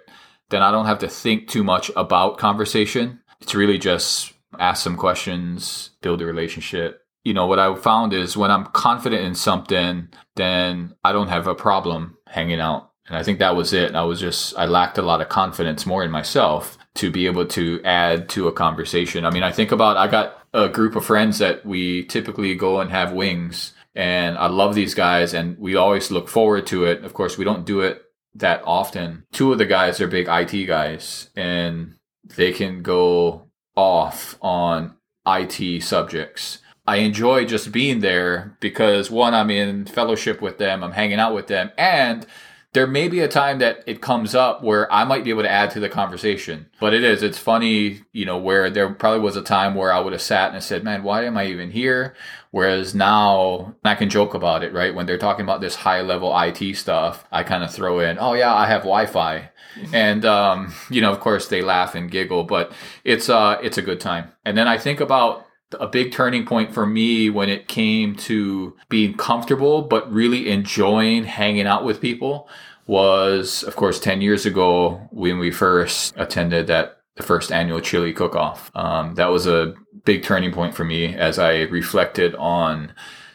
then 0.51 0.63
I 0.63 0.71
don't 0.71 0.87
have 0.87 0.99
to 1.01 1.09
think 1.09 1.49
too 1.49 1.65
much 1.65 1.91
about 1.97 2.39
conversation. 2.39 3.21
It's 3.41 3.55
really 3.55 3.79
just 3.79 4.33
ask 4.59 4.83
some 4.83 4.97
questions, 4.97 5.91
build 6.01 6.23
a 6.23 6.27
relationship. 6.27 7.01
You 7.25 7.35
know, 7.35 7.47
what 7.47 7.59
I 7.59 7.75
found 7.75 8.13
is 8.13 8.37
when 8.37 8.51
I'm 8.51 8.67
confident 8.67 9.25
in 9.25 9.35
something, 9.35 10.09
then 10.37 10.95
I 11.03 11.13
don't 11.13 11.29
have 11.29 11.47
a 11.47 11.55
problem 11.55 12.19
hanging 12.27 12.61
out. 12.61 12.91
And 13.07 13.17
I 13.17 13.23
think 13.23 13.39
that 13.39 13.57
was 13.57 13.73
it. 13.73 13.95
I 13.95 14.05
was 14.05 14.21
just, 14.21 14.57
I 14.57 14.67
lacked 14.67 14.99
a 14.99 15.03
lot 15.03 15.21
of 15.21 15.29
confidence 15.29 15.87
more 15.87 16.05
in 16.05 16.11
myself 16.11 16.79
to 16.97 17.11
be 17.11 17.27
able 17.27 17.47
to 17.47 17.81
add 17.85 18.29
to 18.31 18.49
a 18.49 18.53
conversation. 18.53 19.25
I 19.25 19.31
mean, 19.31 19.43
I 19.43 19.53
think 19.53 19.73
about, 19.73 19.97
I 19.97 20.07
got 20.07 20.39
a 20.53 20.69
group 20.69 20.95
of 20.95 21.05
friends 21.05 21.39
that 21.39 21.67
we 21.67 22.05
typically 22.05 22.55
go 22.55 22.81
and 22.81 22.91
have 22.91 23.13
wings 23.13 23.73
and 23.95 24.39
I 24.39 24.47
love 24.47 24.75
these 24.75 24.95
guys 24.95 25.35
and 25.35 25.59
we 25.59 25.77
always 25.77 26.11
look 26.11 26.29
forward 26.29 26.67
to 26.69 26.85
it. 26.85 27.05
Of 27.05 27.15
course, 27.15 27.37
we 27.37 27.45
don't 27.45 27.67
do 27.67 27.81
it 27.81 28.03
that 28.37 28.63
often. 28.65 29.25
Two 29.33 29.53
of 29.53 29.59
the 29.59 29.67
guys 29.67 30.01
are 30.01 30.09
big 30.09 30.29
IT 30.29 30.67
guys 30.67 31.31
and 31.37 31.95
they 32.25 32.53
can 32.53 32.83
go 32.83 33.49
off 33.77 34.37
on 34.41 34.95
IT 35.27 35.83
subjects. 35.83 36.59
I 36.87 36.97
enjoy 36.97 37.47
just 37.47 37.73
being 37.73 38.01
there 38.01 38.57
because 38.61 39.11
one, 39.11 39.35
I'm 39.35 39.51
in 39.51 39.87
fellowship 39.87 40.43
with 40.43 40.59
them, 40.59 40.85
I'm 40.85 40.93
hanging 40.93 41.19
out 41.19 41.35
with 41.35 41.47
them, 41.47 41.71
and 41.79 42.27
there 42.75 42.89
may 42.89 43.07
be 43.07 43.21
a 43.21 43.29
time 43.29 43.61
that 43.61 43.85
it 43.87 44.03
comes 44.03 44.35
up 44.35 44.63
where 44.63 44.93
I 44.93 45.05
might 45.05 45.23
be 45.23 45.31
able 45.31 45.45
to 45.45 45.51
add 45.51 45.71
to 45.71 45.81
the 45.81 45.89
conversation. 45.89 46.67
But 46.81 46.93
it 46.93 47.05
is, 47.05 47.23
it's 47.23 47.39
funny, 47.39 48.03
you 48.13 48.27
know, 48.27 48.37
where 48.37 48.69
there 48.69 48.93
probably 48.93 49.21
was 49.21 49.37
a 49.37 49.43
time 49.43 49.77
where 49.77 49.93
I 49.93 50.01
would 50.01 50.13
have 50.13 50.21
sat 50.21 50.53
and 50.53 50.63
said, 50.63 50.83
man, 50.83 51.05
why 51.05 51.25
am 51.25 51.39
I 51.39 51.47
even 51.47 51.71
here? 51.71 52.15
Whereas 52.51 52.93
now 52.93 53.77
I 53.85 53.95
can 53.95 54.11
joke 54.11 54.35
about 54.35 54.65
it, 54.65 54.73
right? 54.73 54.93
When 54.93 55.07
they're 55.07 55.19
talking 55.19 55.45
about 55.45 55.61
this 55.61 55.77
high 55.77 56.03
level 56.03 56.37
IT 56.37 56.77
stuff, 56.77 57.25
I 57.31 57.45
kind 57.45 57.63
of 57.63 57.73
throw 57.73 58.01
in, 58.01 58.19
oh 58.19 58.35
yeah, 58.35 58.53
I 58.53 58.67
have 58.67 58.83
Wi-Fi. 58.83 59.51
and, 59.93 60.25
um, 60.25 60.75
you 60.91 61.01
know, 61.01 61.13
of 61.13 61.21
course 61.21 61.47
they 61.47 61.63
laugh 61.63 61.95
and 61.95 62.11
giggle, 62.11 62.43
but 62.43 62.73
it's, 63.05 63.29
uh, 63.29 63.57
it's 63.63 63.79
a 63.79 63.83
good 63.83 64.01
time. 64.01 64.33
And 64.45 64.59
then 64.59 64.67
I 64.67 64.79
think 64.79 64.99
about 64.99 65.47
a 65.73 65.87
big 65.87 66.13
turning 66.13 66.47
point 66.47 66.73
for 66.73 66.87
me 66.87 67.31
when 67.31 67.49
it 67.49 67.69
came 67.69 68.15
to 68.15 68.77
being 68.89 69.15
comfortable 69.15 69.83
but 69.83 70.11
really 70.13 70.49
enjoying 70.49 71.25
hanging 71.25 71.67
out 71.67 71.85
with 71.85 72.01
people 72.01 72.49
was 72.87 73.63
of 73.65 73.77
course 73.77 73.99
10 73.99 74.21
years 74.21 74.47
ago 74.47 75.09
when 75.11 75.39
we 75.39 75.51
first 75.51 76.15
attended 76.17 76.67
that 76.67 77.01
the 77.17 77.23
first 77.23 77.51
annual 77.51 77.81
chili 77.81 78.13
cook 78.13 78.35
off 78.35 78.71
um, 78.75 79.15
that 79.15 79.31
was 79.31 79.47
a 79.47 79.75
big 80.05 80.23
turning 80.23 80.53
point 80.53 80.75
for 80.75 80.85
me 80.85 81.15
as 81.15 81.39
i 81.39 81.63
reflected 81.63 82.35
on 82.37 82.93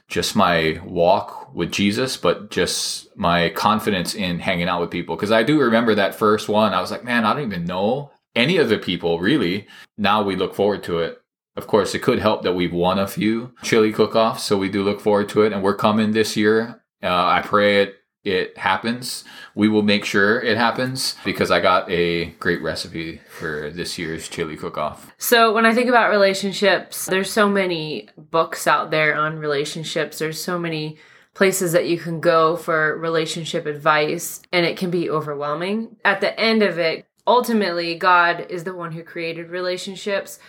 just 0.08 0.36
my 0.36 0.80
walk 0.86 1.54
with 1.54 1.72
jesus 1.72 2.16
but 2.16 2.52
just 2.52 3.08
my 3.18 3.50
confidence 3.50 4.16
in 4.16 4.40
hanging 4.40 4.70
out 4.70 4.80
with 4.80 4.90
people. 4.92 5.16
Because 5.16 5.32
i 5.32 5.44
do 5.44 5.60
remember 5.60 5.96
that 5.96 6.16
first 6.16 6.48
one 6.48 6.74
i 6.74 6.82
was 6.82 6.92
like 6.92 7.04
man 7.04 7.26
i 7.26 7.34
don't 7.34 7.46
even 7.46 7.66
know 7.66 8.12
any 8.36 8.58
of 8.58 8.70
the 8.70 8.78
people 8.78 9.20
really. 9.20 9.68
Now 9.98 10.24
we 10.24 10.36
look 10.36 10.56
forward 10.56 10.84
to 10.84 11.00
it 11.00 11.19
of 11.60 11.68
course, 11.68 11.94
it 11.94 12.00
could 12.00 12.20
help 12.20 12.42
that 12.42 12.54
we've 12.54 12.74
won 12.74 12.98
a 12.98 13.08
few 13.08 13.52
chili 13.62 13.92
cook-offs, 13.92 14.44
so 14.44 14.58
we 14.58 14.70
do 14.70 14.82
look 14.82 15.00
forward 15.00 15.30
to 15.30 15.44
it, 15.44 15.54
and 15.54 15.62
we're 15.62 15.76
coming 15.76 16.14
this 16.14 16.36
year. 16.36 16.82
Uh, 17.04 17.26
I 17.38 17.42
pray 17.44 17.84
it 17.84 17.96
it 18.24 18.58
happens. 18.58 19.24
We 19.56 19.70
will 19.70 19.82
make 19.82 20.04
sure 20.04 20.42
it 20.42 20.58
happens 20.58 21.16
because 21.24 21.52
I 21.52 21.62
got 21.62 21.90
a 21.90 22.26
great 22.40 22.62
recipe 22.62 23.22
for 23.30 23.70
this 23.70 23.98
year's 23.98 24.28
chili 24.28 24.58
cook-off. 24.58 25.14
So 25.18 25.54
when 25.54 25.66
I 25.66 25.74
think 25.74 25.88
about 25.88 26.10
relationships, 26.10 27.06
there's 27.06 27.32
so 27.32 27.50
many 27.50 28.10
books 28.18 28.68
out 28.68 28.92
there 28.92 29.16
on 29.16 29.40
relationships. 29.40 30.20
There's 30.20 30.42
so 30.42 30.60
many 30.60 30.98
places 31.34 31.72
that 31.72 31.88
you 31.88 31.98
can 31.98 32.20
go 32.20 32.58
for 32.58 32.98
relationship 32.98 33.66
advice, 33.66 34.42
and 34.52 34.66
it 34.66 34.78
can 34.78 34.90
be 34.90 35.10
overwhelming. 35.10 35.96
At 36.04 36.20
the 36.20 36.38
end 36.38 36.62
of 36.62 36.78
it, 36.78 37.06
ultimately, 37.26 37.96
God 37.96 38.48
is 38.50 38.66
the 38.66 38.76
one 38.76 38.92
who 38.92 39.04
created 39.04 39.50
relationships 39.50 40.40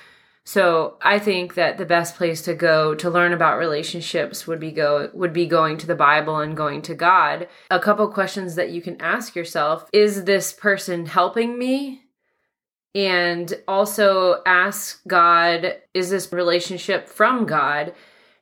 So 0.51 0.97
I 1.01 1.21
think 1.21 1.55
that 1.55 1.79
the 1.79 1.85
best 1.85 2.17
place 2.17 2.43
to 2.43 2.55
go 2.55 2.93
to 2.97 3.09
learn 3.09 3.33
about 3.33 3.57
relationships 3.57 4.49
would 4.49 4.59
be 4.59 4.73
go 4.73 5.09
would 5.15 5.33
be 5.33 5.47
going 5.47 5.79
to 5.79 5.87
the 5.87 5.95
Bible 5.95 6.39
and 6.39 6.57
going 6.57 6.83
to 6.83 6.95
God. 6.97 7.47
A 7.71 7.79
couple 7.79 8.09
questions 8.09 8.57
that 8.57 8.71
you 8.71 8.83
can 8.83 9.01
ask 9.01 9.37
yourself, 9.37 9.89
is 9.93 10.25
this 10.25 10.53
person 10.53 11.07
helping 11.07 11.57
me? 11.57 12.03
And 12.97 13.55
also 13.69 14.43
ask 14.45 15.07
God, 15.07 15.77
is 15.95 16.11
this 16.11 16.33
relationship 16.33 17.09
from 17.09 17.47
God? 17.47 17.95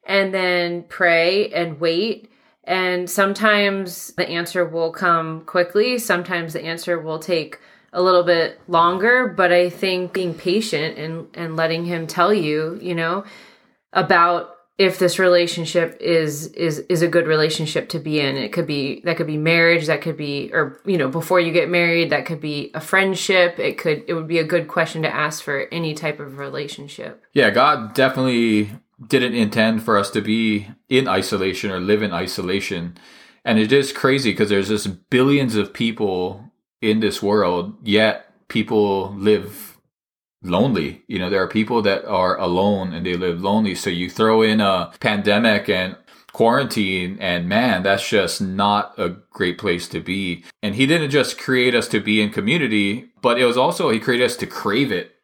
And 0.07 0.33
then 0.33 0.85
pray 0.85 1.51
and 1.51 1.79
wait. 1.79 2.33
And 2.65 3.11
sometimes 3.11 4.15
the 4.15 4.27
answer 4.27 4.65
will 4.65 4.93
come 4.93 5.43
quickly, 5.43 5.99
sometimes 5.99 6.55
the 6.55 6.65
answer 6.65 6.99
will 6.99 7.19
take 7.19 7.59
a 7.99 8.03
little 8.03 8.23
bit 8.23 8.61
longer, 8.69 9.27
but 9.27 9.53
I 9.53 9.69
think 9.69 10.13
being 10.13 10.33
patient 10.33 10.97
and 10.99 11.27
and 11.35 11.57
letting 11.57 11.85
him 11.85 12.07
tell 12.07 12.33
you, 12.33 12.79
you 12.81 12.95
know, 12.95 13.25
about 13.93 14.55
if 14.79 15.01
this 15.01 15.19
relationship 15.19 15.99
is 16.01 16.47
is 16.49 16.79
is 16.89 17.03
a 17.03 17.09
good 17.09 17.27
relationship 17.27 17.89
to 17.89 17.99
be 17.99 18.21
in. 18.21 18.37
It 18.37 18.53
could 18.53 18.69
be 18.69 19.01
that 19.05 19.17
could 19.17 19.27
be 19.27 19.37
marriage, 19.37 19.89
that 19.89 20.01
could 20.01 20.17
be 20.17 20.51
or 20.53 20.81
you 20.87 20.97
know, 20.97 21.09
before 21.09 21.41
you 21.41 21.53
get 21.53 21.69
married, 21.69 22.11
that 22.11 22.25
could 22.25 22.41
be 22.41 22.71
a 22.73 22.81
friendship. 22.81 23.59
It 23.59 23.79
could 23.79 24.05
it 24.07 24.15
would 24.15 24.29
be 24.29 24.39
a 24.39 24.45
good 24.45 24.69
question 24.69 25.03
to 25.03 25.13
ask 25.13 25.43
for 25.43 25.67
any 25.73 25.93
type 25.93 26.21
of 26.21 26.39
relationship. 26.39 27.25
Yeah, 27.33 27.51
God 27.51 27.95
definitely 27.95 28.71
didn't 29.05 29.35
intend 29.35 29.83
for 29.83 29.99
us 29.99 30.11
to 30.13 30.21
be 30.21 30.69
in 30.89 31.09
isolation 31.09 31.73
or 31.73 31.81
live 31.81 32.03
in 32.03 32.13
isolation. 32.13 32.97
And 33.45 33.59
it 33.59 33.73
is 33.73 33.93
crazy 33.93 34.31
because 34.31 34.51
there's 34.51 34.69
just 34.69 35.11
billions 35.11 35.57
of 35.57 35.73
people 35.73 36.48
in 36.81 37.01
this 37.01 37.23
world, 37.23 37.77
yet 37.83 38.33
people 38.49 39.15
live 39.15 39.79
lonely. 40.43 41.03
You 41.09 41.19
know, 41.19 41.31
there 41.31 41.43
are 41.43 41.49
people 41.49 41.83
that 41.83 42.05
are 42.07 42.39
alone 42.39 42.93
and 42.93 43.05
they 43.05 43.15
live 43.15 43.41
lonely. 43.43 43.75
So 43.75 43.91
you 43.91 44.09
throw 44.09 44.43
in 44.43 44.61
a 44.61 44.93
pandemic 45.01 45.69
and 45.69 45.97
quarantine 46.33 47.19
and 47.21 47.49
man, 47.49 47.83
that's 47.83 48.09
just 48.09 48.41
not 48.41 48.95
a 48.99 49.09
great 49.31 49.59
place 49.59 49.89
to 49.89 50.01
be. 50.01 50.45
And 50.63 50.75
he 50.75 50.87
didn't 50.87 51.11
just 51.11 51.39
create 51.39 51.75
us 51.75 51.89
to 51.89 52.01
be 52.01 52.21
in 52.23 52.31
community, 52.31 53.11
but 53.23 53.41
it 53.41 53.45
was 53.45 53.57
also, 53.57 53.91
he 53.91 53.99
created 53.99 54.25
us 54.25 54.37
to 54.37 54.47
crave 54.47 54.93
it, 54.93 55.17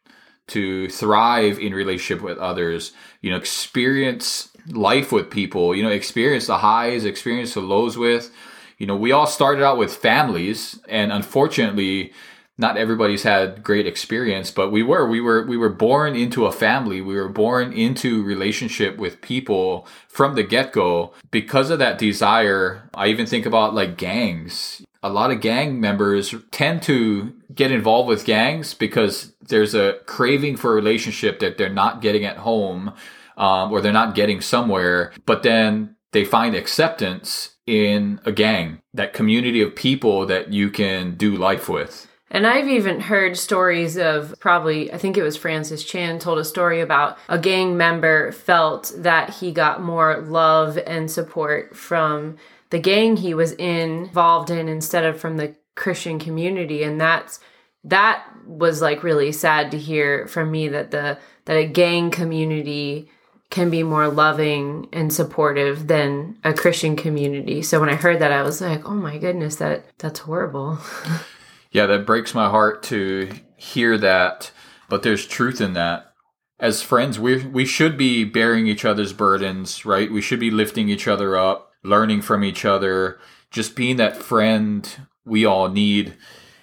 to 0.49 0.89
thrive 0.89 1.59
in 1.59 1.73
relationship 1.73 2.23
with 2.23 2.39
others, 2.39 2.93
you 3.21 3.31
know, 3.31 3.37
experience 3.37 4.51
life 4.69 5.13
with 5.13 5.31
people, 5.31 5.75
you 5.75 5.83
know, 5.83 5.91
experience 5.91 6.47
the 6.47 6.59
highs, 6.59 7.05
experience 7.05 7.55
the 7.55 7.61
lows 7.61 7.97
with 7.97 8.33
you 8.79 8.87
know, 8.87 8.97
we 8.97 9.13
all 9.13 9.27
started 9.27 9.65
out 9.65 9.79
with 9.79 9.95
families, 9.95 10.81
and 10.89 11.13
unfortunately, 11.13 12.13
not 12.57 12.77
everybody's 12.77 13.25
had 13.25 13.65
great 13.65 13.87
experience, 13.87 14.51
but 14.51 14.71
we 14.71 14.83
were 14.83 15.09
we 15.09 15.21
were 15.21 15.45
we 15.45 15.57
were 15.57 15.71
born 15.71 16.15
into 16.15 16.47
a 16.47 16.53
family. 16.53 17.01
We 17.01 17.17
were 17.17 17.29
born 17.29 17.73
into 17.73 18.23
relationship 18.23 18.97
with 18.97 19.21
people 19.21 19.89
from 20.09 20.35
the 20.35 20.45
get-go 20.45 21.13
because 21.31 21.71
of 21.71 21.81
that 21.81 21.99
desire. 21.99 22.89
I 22.95 23.09
even 23.09 23.27
think 23.27 23.45
about 23.45 23.75
like 23.75 23.97
gangs. 23.97 24.83
A 25.03 25.11
lot 25.11 25.31
of 25.31 25.41
gang 25.41 25.81
members 25.81 26.35
tend 26.51 26.83
to 26.85 27.35
get 27.55 27.73
involved 27.73 28.09
with 28.09 28.25
gangs 28.25 28.73
because 28.73 29.35
there's 29.41 29.75
a 29.75 29.99
craving 30.07 30.57
for 30.57 30.73
a 30.73 30.75
relationship 30.77 31.41
that 31.41 31.59
they're 31.59 31.69
not 31.69 32.01
getting 32.01 32.25
at 32.25 32.39
home 32.39 32.95
um, 33.37 33.73
or 33.73 33.81
they're 33.81 33.93
not 33.93 34.15
getting 34.15 34.41
somewhere. 34.41 35.13
But 35.27 35.43
then 35.43 35.97
they 36.13 36.25
find 36.25 36.55
acceptance 36.55 37.54
in 37.67 38.21
a 38.25 38.33
gang, 38.33 38.81
that 38.93 39.13
community 39.13 39.63
of 39.63 39.75
people 39.75 40.27
that 40.27 40.53
you 40.53 40.71
can 40.71 41.17
do 41.17 41.37
life 41.37 41.69
with. 41.69 42.09
And 42.31 42.47
I've 42.47 42.69
even 42.69 43.01
heard 43.01 43.37
stories 43.37 43.97
of 43.97 44.35
probably, 44.41 44.93
I 44.93 44.99
think 44.99 45.17
it 45.17 45.23
was 45.23 45.37
Francis 45.37 45.85
Chan 45.85 46.19
told 46.19 46.39
a 46.39 46.45
story 46.45 46.81
about 46.81 47.17
a 47.29 47.39
gang 47.39 47.77
member 47.77 48.33
felt 48.33 48.93
that 48.97 49.31
he 49.31 49.53
got 49.53 49.83
more 49.83 50.21
love 50.21 50.77
and 50.85 51.09
support 51.09 51.77
from 51.77 52.37
the 52.71 52.81
gang 52.81 53.17
he 53.17 53.35
was 53.35 53.53
in, 53.53 54.07
involved 54.07 54.51
in, 54.51 54.69
instead 54.69 55.05
of 55.05 55.21
from 55.21 55.37
the 55.37 55.55
Christian 55.77 56.19
community. 56.19 56.83
And 56.83 57.01
that's, 57.01 57.39
that 57.85 58.27
was 58.47 58.83
like 58.83 59.05
really 59.05 59.31
sad 59.31 59.71
to 59.71 59.79
hear 59.79 60.27
from 60.27 60.51
me 60.51 60.67
that 60.69 60.91
the, 60.91 61.19
that 61.45 61.57
a 61.57 61.67
gang 61.67 62.11
community 62.11 63.11
can 63.55 63.71
be 63.71 63.85
more 63.85 64.09
loving 64.09 64.89
and 64.93 65.13
supportive 65.13 65.87
than 65.87 66.37
a 66.43 66.53
Christian 66.53 66.97
community. 66.97 67.63
So 67.63 67.79
when 67.79 67.89
I 67.89 67.95
heard 67.95 68.19
that, 68.19 68.33
I 68.33 68.43
was 68.43 68.61
like, 68.61 68.85
"Oh 68.85 68.95
my 68.95 69.17
goodness, 69.17 69.57
that 69.57 69.85
that's 69.99 70.19
horrible." 70.19 70.79
yeah, 71.71 71.87
that 71.87 72.05
breaks 72.05 72.35
my 72.35 72.51
heart 72.51 72.83
to 72.85 73.31
hear 73.57 73.97
that, 73.99 74.51
but 74.89 75.05
there's 75.05 75.25
truth 75.25 75.61
in 75.61 75.75
that. 75.75 76.13
As 76.59 76.83
friends, 76.83 77.21
we 77.21 77.47
we 77.47 77.65
should 77.65 77.97
be 77.97 78.25
bearing 78.25 78.67
each 78.67 78.85
other's 78.85 79.13
burdens, 79.13 79.87
right? 79.87 80.11
We 80.11 80.21
should 80.21 80.41
be 80.41 80.51
lifting 80.51 80.89
each 80.89 81.07
other 81.07 81.37
up, 81.37 81.71
learning 81.85 82.23
from 82.23 82.43
each 82.43 82.65
other, 82.65 83.21
just 83.53 83.77
being 83.77 83.99
that 83.99 84.17
friend 84.17 85.07
we 85.25 85.45
all 85.45 85.69
need. 85.69 86.15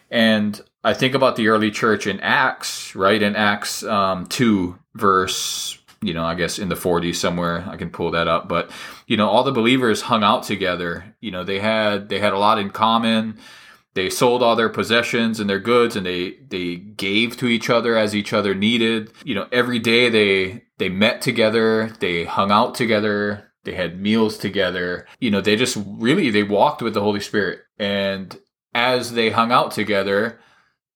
And 0.09 0.59
I 0.83 0.93
think 0.93 1.15
about 1.15 1.37
the 1.37 1.47
early 1.47 1.71
church 1.71 2.05
in 2.05 2.19
Acts, 2.19 2.97
right? 2.97 3.21
In 3.21 3.37
Acts 3.37 3.81
um, 3.83 4.25
2, 4.25 4.77
verse 4.95 5.77
you 6.01 6.13
know, 6.13 6.25
I 6.25 6.35
guess 6.35 6.57
in 6.57 6.69
the 6.69 6.75
40s 6.75 7.15
somewhere. 7.15 7.63
I 7.67 7.77
can 7.77 7.91
pull 7.91 8.11
that 8.11 8.27
up, 8.27 8.47
but 8.47 8.71
you 9.05 9.17
know, 9.17 9.29
all 9.29 9.43
the 9.43 9.51
believers 9.51 10.01
hung 10.01 10.23
out 10.23 10.43
together. 10.43 11.15
You 11.21 11.31
know, 11.31 11.43
they 11.43 11.59
had 11.59 12.09
they 12.09 12.19
had 12.19 12.33
a 12.33 12.39
lot 12.39 12.59
in 12.59 12.71
common. 12.71 13.37
They 13.93 14.09
sold 14.09 14.41
all 14.41 14.55
their 14.55 14.69
possessions 14.69 15.39
and 15.39 15.49
their 15.49 15.59
goods 15.59 15.95
and 15.95 16.05
they 16.05 16.37
they 16.47 16.75
gave 16.75 17.37
to 17.37 17.47
each 17.47 17.69
other 17.69 17.97
as 17.97 18.15
each 18.15 18.33
other 18.33 18.55
needed. 18.55 19.11
You 19.23 19.35
know, 19.35 19.47
every 19.51 19.79
day 19.79 20.09
they 20.09 20.63
they 20.77 20.89
met 20.89 21.21
together, 21.21 21.93
they 21.99 22.23
hung 22.23 22.51
out 22.51 22.73
together, 22.73 23.51
they 23.63 23.75
had 23.75 24.01
meals 24.01 24.37
together. 24.37 25.05
You 25.19 25.29
know, 25.29 25.41
they 25.41 25.55
just 25.55 25.77
really 25.85 26.31
they 26.31 26.43
walked 26.43 26.81
with 26.81 26.95
the 26.95 27.01
Holy 27.01 27.19
Spirit. 27.19 27.59
And 27.77 28.35
as 28.73 29.13
they 29.13 29.29
hung 29.29 29.51
out 29.51 29.71
together, 29.71 30.39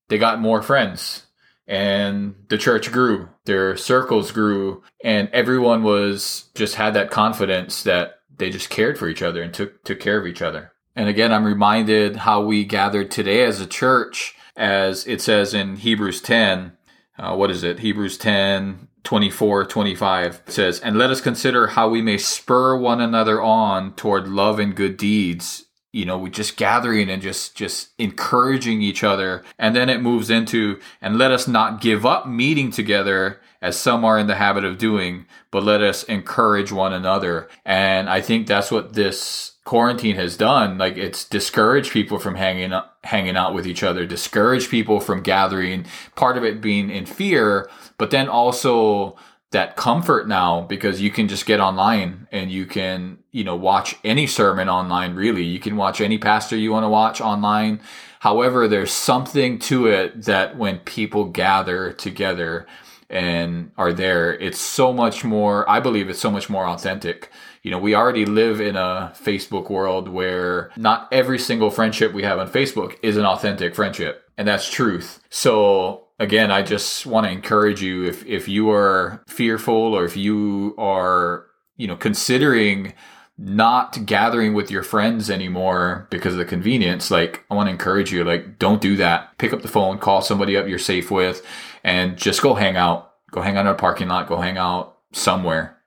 they 0.08 0.18
got 0.18 0.40
more 0.40 0.64
friends 0.64 1.25
and 1.68 2.36
the 2.50 2.58
church 2.58 2.92
grew, 2.92 3.30
their 3.46 3.76
circles 3.76 4.32
grew, 4.32 4.84
and 5.04 5.30
everyone 5.30 5.84
was 5.84 6.46
just 6.56 6.76
had 6.76 6.94
that 6.94 7.12
confidence 7.12 7.84
that 7.84 8.20
they 8.38 8.50
just 8.50 8.70
cared 8.70 8.98
for 8.98 9.08
each 9.08 9.22
other 9.22 9.42
and 9.42 9.54
took 9.54 9.84
took 9.84 10.00
care 10.00 10.20
of 10.20 10.28
each 10.28 10.42
other. 10.42 10.72
And 10.96 11.10
again, 11.10 11.34
I'm 11.34 11.46
reminded 11.46 12.18
how 12.18 12.42
we 12.42 12.64
gathered 12.64 13.12
today 13.12 13.44
as 13.44 13.60
a 13.60 13.68
church, 13.68 14.36
as 14.56 15.06
it 15.08 15.22
says 15.22 15.54
in 15.54 15.78
Hebrews 15.78 16.22
10. 16.22 16.72
Uh, 17.18 17.36
what 17.36 17.52
is 17.52 17.64
it? 17.64 17.80
Hebrews 17.80 18.18
10, 18.18 18.88
24, 19.04 19.66
25 19.66 20.42
says, 20.48 20.80
And 20.80 20.98
let 20.98 21.12
us 21.12 21.22
consider 21.22 21.68
how 21.68 21.90
we 21.90 22.02
may 22.02 22.18
spur 22.18 22.78
one 22.78 23.02
another 23.02 23.42
on 23.42 23.94
toward 23.96 24.28
love 24.28 24.60
and 24.60 24.76
good 24.76 24.98
deeds, 24.98 25.65
you 25.96 26.04
know, 26.04 26.18
we 26.18 26.30
just 26.30 26.58
gathering 26.58 27.10
and 27.10 27.22
just 27.22 27.56
just 27.56 27.92
encouraging 27.98 28.82
each 28.82 29.02
other. 29.02 29.46
And 29.58 29.74
then 29.74 29.88
it 29.88 30.02
moves 30.02 30.30
into 30.30 30.78
and 31.02 31.18
let 31.18 31.32
us 31.32 31.48
not 31.48 31.80
give 31.80 32.06
up 32.06 32.28
meeting 32.28 32.70
together 32.70 33.40
as 33.62 33.78
some 33.78 34.04
are 34.04 34.20
in 34.20 34.28
the 34.28 34.36
habit 34.36 34.66
of 34.66 34.78
doing, 34.78 35.26
but 35.52 35.64
let 35.64 35.82
us 35.82 36.04
encourage 36.04 36.70
one 36.70 36.92
another. 36.92 37.48
And 37.64 38.10
I 38.10 38.20
think 38.20 38.46
that's 38.46 38.72
what 38.72 38.92
this 38.92 39.54
quarantine 39.64 40.18
has 40.18 40.36
done. 40.36 40.78
Like 40.78 40.98
it's 40.98 41.24
discouraged 41.24 41.94
people 41.94 42.20
from 42.20 42.36
hanging 42.36 42.78
hanging 43.06 43.38
out 43.38 43.54
with 43.54 43.66
each 43.66 43.82
other, 43.82 44.06
discouraged 44.06 44.70
people 44.70 45.00
from 45.00 45.24
gathering. 45.24 45.86
Part 46.16 46.36
of 46.36 46.44
it 46.44 46.60
being 46.60 46.90
in 46.90 47.06
fear, 47.06 47.70
but 47.98 48.12
then 48.12 48.28
also 48.28 49.16
that 49.56 49.78
comfort 49.78 50.28
now 50.28 50.60
because 50.62 51.00
you 51.00 51.10
can 51.10 51.30
just 51.30 51.46
get 51.46 51.62
online 51.62 52.28
and 52.30 52.52
you 52.52 52.66
can, 52.66 53.18
you 53.32 53.42
know, 53.42 53.56
watch 53.56 53.96
any 54.04 54.28
sermon 54.28 54.68
online, 54.68 55.16
really. 55.16 55.44
You 55.44 55.60
can 55.60 55.78
watch 55.78 56.02
any 56.02 56.18
pastor 56.18 56.58
you 56.58 56.74
want 56.74 56.84
to 56.84 56.90
watch 56.90 57.22
online. 57.22 57.80
However, 58.20 58.68
there's 58.68 58.92
something 58.92 59.60
to 59.60 59.88
it 59.88 60.24
that 60.24 60.58
when 60.58 60.80
people 60.80 61.24
gather 61.24 61.94
together 61.94 62.68
and 63.10 63.72
are 63.78 63.94
there, 63.94 64.34
it's 64.34 64.60
so 64.60 64.92
much 64.92 65.24
more, 65.24 65.68
I 65.70 65.80
believe 65.80 66.10
it's 66.10 66.20
so 66.20 66.32
much 66.32 66.50
more 66.50 66.68
authentic. 66.68 67.32
You 67.64 67.72
know, 67.72 67.80
we 67.80 67.96
already 67.96 68.26
live 68.26 68.60
in 68.60 68.76
a 68.76 69.14
Facebook 69.16 69.70
world 69.70 70.10
where 70.10 70.70
not 70.76 71.08
every 71.14 71.40
single 71.40 71.72
friendship 71.72 72.12
we 72.14 72.24
have 72.24 72.40
on 72.40 72.50
Facebook 72.50 72.98
is 73.02 73.16
an 73.16 73.26
authentic 73.26 73.74
friendship. 73.74 74.30
And 74.38 74.46
that's 74.46 74.70
truth. 74.70 75.22
So 75.30 76.05
again, 76.20 76.52
I 76.52 76.62
just 76.62 77.06
want 77.06 77.26
to 77.26 77.32
encourage 77.32 77.82
you 77.82 78.06
if 78.06 78.26
if 78.26 78.48
you 78.48 78.70
are 78.72 79.24
fearful 79.28 79.94
or 79.94 80.06
if 80.06 80.16
you 80.18 80.76
are, 80.78 81.48
you 81.78 81.88
know, 81.88 81.96
considering 81.96 82.94
not 83.38 84.06
gathering 84.06 84.54
with 84.54 84.72
your 84.72 84.84
friends 84.84 85.30
anymore 85.30 86.08
because 86.10 86.34
of 86.34 86.40
the 86.40 86.46
convenience, 86.46 87.12
like 87.12 87.44
I 87.52 87.56
want 87.56 87.68
to 87.68 87.72
encourage 87.72 88.12
you, 88.12 88.24
like 88.24 88.60
don't 88.60 88.82
do 88.82 88.96
that. 88.98 89.38
Pick 89.38 89.54
up 89.54 89.62
the 89.62 89.68
phone, 89.68 89.98
call 89.98 90.22
somebody 90.22 90.56
up 90.56 90.68
you're 90.68 90.80
safe 90.80 91.12
with, 91.12 91.46
and 91.84 92.18
just 92.18 92.42
go 92.42 92.54
hang 92.54 92.78
out. 92.78 93.12
Go 93.32 93.42
hang 93.42 93.58
out 93.58 93.66
in 93.66 93.72
a 93.72 93.76
parking 93.76 94.08
lot, 94.08 94.30
go 94.30 94.40
hang 94.40 94.58
out 94.58 94.98
somewhere. 95.12 95.78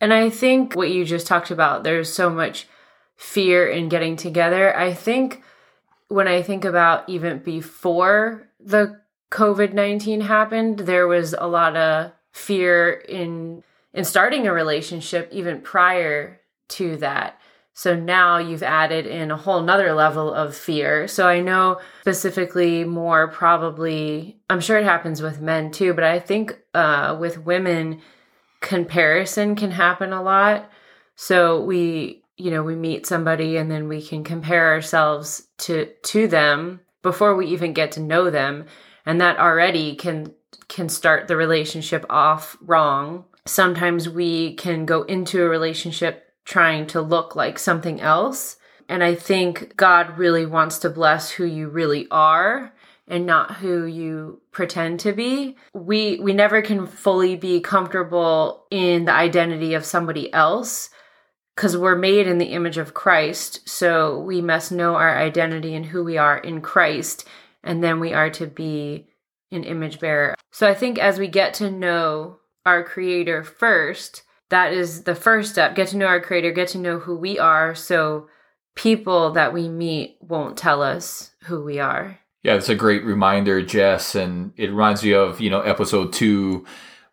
And 0.00 0.12
I 0.12 0.30
think 0.30 0.74
what 0.74 0.90
you 0.90 1.04
just 1.04 1.26
talked 1.26 1.50
about, 1.50 1.84
there's 1.84 2.12
so 2.12 2.30
much 2.30 2.66
fear 3.16 3.66
in 3.66 3.88
getting 3.88 4.16
together. 4.16 4.74
I 4.76 4.94
think 4.94 5.42
when 6.08 6.28
I 6.28 6.42
think 6.42 6.64
about 6.64 7.08
even 7.08 7.38
before 7.38 8.48
the 8.60 9.00
COVID 9.30 9.72
19 9.72 10.22
happened, 10.22 10.80
there 10.80 11.08
was 11.08 11.34
a 11.36 11.46
lot 11.46 11.76
of 11.76 12.12
fear 12.32 12.90
in 12.90 13.62
in 13.92 14.04
starting 14.04 14.46
a 14.46 14.52
relationship 14.52 15.28
even 15.32 15.60
prior 15.60 16.40
to 16.68 16.96
that. 16.98 17.40
So 17.72 17.94
now 17.94 18.38
you've 18.38 18.62
added 18.62 19.06
in 19.06 19.30
a 19.30 19.36
whole 19.36 19.60
nother 19.60 19.92
level 19.92 20.32
of 20.32 20.56
fear. 20.56 21.06
So 21.08 21.28
I 21.28 21.40
know 21.40 21.80
specifically 22.00 22.84
more 22.84 23.28
probably, 23.28 24.38
I'm 24.48 24.60
sure 24.60 24.78
it 24.78 24.84
happens 24.84 25.20
with 25.20 25.42
men 25.42 25.70
too, 25.70 25.92
but 25.92 26.04
I 26.04 26.18
think 26.18 26.58
uh, 26.72 27.16
with 27.20 27.44
women, 27.44 28.00
comparison 28.60 29.56
can 29.56 29.70
happen 29.70 30.12
a 30.12 30.22
lot. 30.22 30.70
So 31.16 31.62
we, 31.62 32.22
you 32.38 32.50
know, 32.50 32.62
we 32.62 32.74
meet 32.74 33.06
somebody 33.06 33.58
and 33.58 33.70
then 33.70 33.88
we 33.88 34.00
can 34.00 34.24
compare 34.24 34.72
ourselves 34.72 35.46
to 35.58 35.90
to 36.04 36.28
them 36.28 36.80
before 37.02 37.36
we 37.36 37.46
even 37.46 37.72
get 37.72 37.92
to 37.92 38.00
know 38.00 38.30
them, 38.30 38.64
and 39.06 39.20
that 39.20 39.38
already 39.38 39.94
can 39.94 40.34
can 40.68 40.88
start 40.88 41.28
the 41.28 41.36
relationship 41.36 42.04
off 42.10 42.56
wrong. 42.60 43.24
Sometimes 43.46 44.08
we 44.08 44.54
can 44.54 44.84
go 44.84 45.04
into 45.04 45.42
a 45.42 45.48
relationship 45.48 46.24
trying 46.44 46.86
to 46.88 47.00
look 47.00 47.36
like 47.36 47.58
something 47.58 48.00
else. 48.00 48.56
And 48.88 49.02
I 49.02 49.14
think 49.14 49.76
God 49.76 50.18
really 50.18 50.44
wants 50.44 50.78
to 50.78 50.90
bless 50.90 51.30
who 51.30 51.44
you 51.44 51.68
really 51.68 52.08
are 52.10 52.72
and 53.08 53.26
not 53.26 53.56
who 53.56 53.84
you 53.84 54.40
pretend 54.50 55.00
to 55.00 55.12
be. 55.12 55.56
We 55.72 56.18
we 56.20 56.32
never 56.32 56.60
can 56.62 56.86
fully 56.86 57.36
be 57.36 57.60
comfortable 57.60 58.66
in 58.70 59.04
the 59.04 59.12
identity 59.12 59.74
of 59.74 59.84
somebody 59.84 60.32
else 60.32 60.90
cuz 61.56 61.76
we're 61.76 61.96
made 61.96 62.26
in 62.26 62.38
the 62.38 62.52
image 62.52 62.78
of 62.78 62.94
Christ. 62.94 63.68
So 63.68 64.18
we 64.18 64.40
must 64.40 64.72
know 64.72 64.96
our 64.96 65.16
identity 65.16 65.74
and 65.74 65.86
who 65.86 66.02
we 66.02 66.18
are 66.18 66.38
in 66.38 66.60
Christ 66.60 67.24
and 67.66 67.82
then 67.82 68.00
we 68.00 68.12
are 68.12 68.30
to 68.30 68.46
be 68.46 69.08
an 69.50 69.64
image 69.64 70.00
bearer. 70.00 70.34
So 70.50 70.66
I 70.66 70.74
think 70.74 70.98
as 70.98 71.18
we 71.18 71.28
get 71.28 71.54
to 71.54 71.70
know 71.70 72.38
our 72.64 72.82
creator 72.82 73.42
first, 73.44 74.22
that 74.50 74.72
is 74.72 75.04
the 75.04 75.14
first 75.14 75.50
step. 75.50 75.74
Get 75.74 75.88
to 75.88 75.96
know 75.96 76.06
our 76.06 76.20
creator, 76.20 76.52
get 76.52 76.68
to 76.68 76.78
know 76.78 76.98
who 76.98 77.16
we 77.16 77.38
are 77.38 77.74
so 77.74 78.28
people 78.74 79.32
that 79.32 79.52
we 79.52 79.68
meet 79.68 80.18
won't 80.20 80.56
tell 80.56 80.82
us 80.82 81.32
who 81.44 81.62
we 81.62 81.78
are. 81.78 82.18
Yeah, 82.42 82.54
it's 82.54 82.68
a 82.68 82.74
great 82.74 83.04
reminder, 83.04 83.60
Jess, 83.62 84.14
and 84.14 84.52
it 84.56 84.70
reminds 84.70 85.02
me 85.02 85.14
of, 85.14 85.40
you 85.40 85.50
know, 85.50 85.62
episode 85.62 86.12
2 86.12 86.64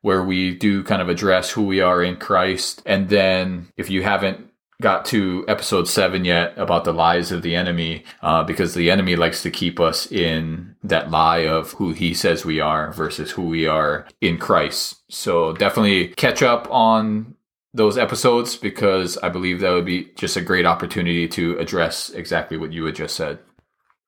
where 0.02 0.24
we 0.24 0.54
do 0.54 0.84
kind 0.84 1.02
of 1.02 1.10
address 1.10 1.50
who 1.50 1.64
we 1.64 1.80
are 1.80 2.04
in 2.04 2.18
Christ. 2.18 2.84
And 2.86 3.10
then 3.10 3.70
if 3.78 3.90
you 3.90 4.04
haven't 4.04 4.52
got 4.84 5.06
to 5.06 5.44
episode 5.48 5.88
seven 5.88 6.26
yet 6.26 6.54
about 6.58 6.84
the 6.84 6.94
lies 6.94 7.32
of 7.32 7.42
the 7.42 7.56
enemy, 7.56 8.04
uh, 8.22 8.44
because 8.44 8.76
the 8.76 8.92
enemy 8.92 9.16
likes 9.16 9.42
to 9.42 9.50
keep 9.50 9.80
us 9.80 10.12
in 10.12 10.76
that 10.84 11.10
lie 11.10 11.48
of 11.48 11.72
who 11.72 11.94
he 11.94 12.14
says 12.14 12.46
we 12.46 12.60
are 12.60 12.92
versus 12.94 13.32
who 13.32 13.44
we 13.44 13.66
are 13.66 14.06
in 14.22 14.38
Christ. 14.38 15.02
So 15.10 15.54
definitely 15.54 16.10
catch 16.10 16.44
up 16.44 16.68
on 16.70 17.36
those 17.74 17.98
episodes 17.98 18.56
because 18.56 19.18
I 19.18 19.30
believe 19.30 19.62
that 19.62 19.72
would 19.72 19.86
be 19.86 20.12
just 20.16 20.38
a 20.38 20.42
great 20.42 20.66
opportunity 20.66 21.28
to 21.30 21.58
address 21.58 22.12
exactly 22.12 22.58
what 22.58 22.72
you 22.72 22.86
had 22.86 22.96
just 22.96 23.16
said. 23.16 23.40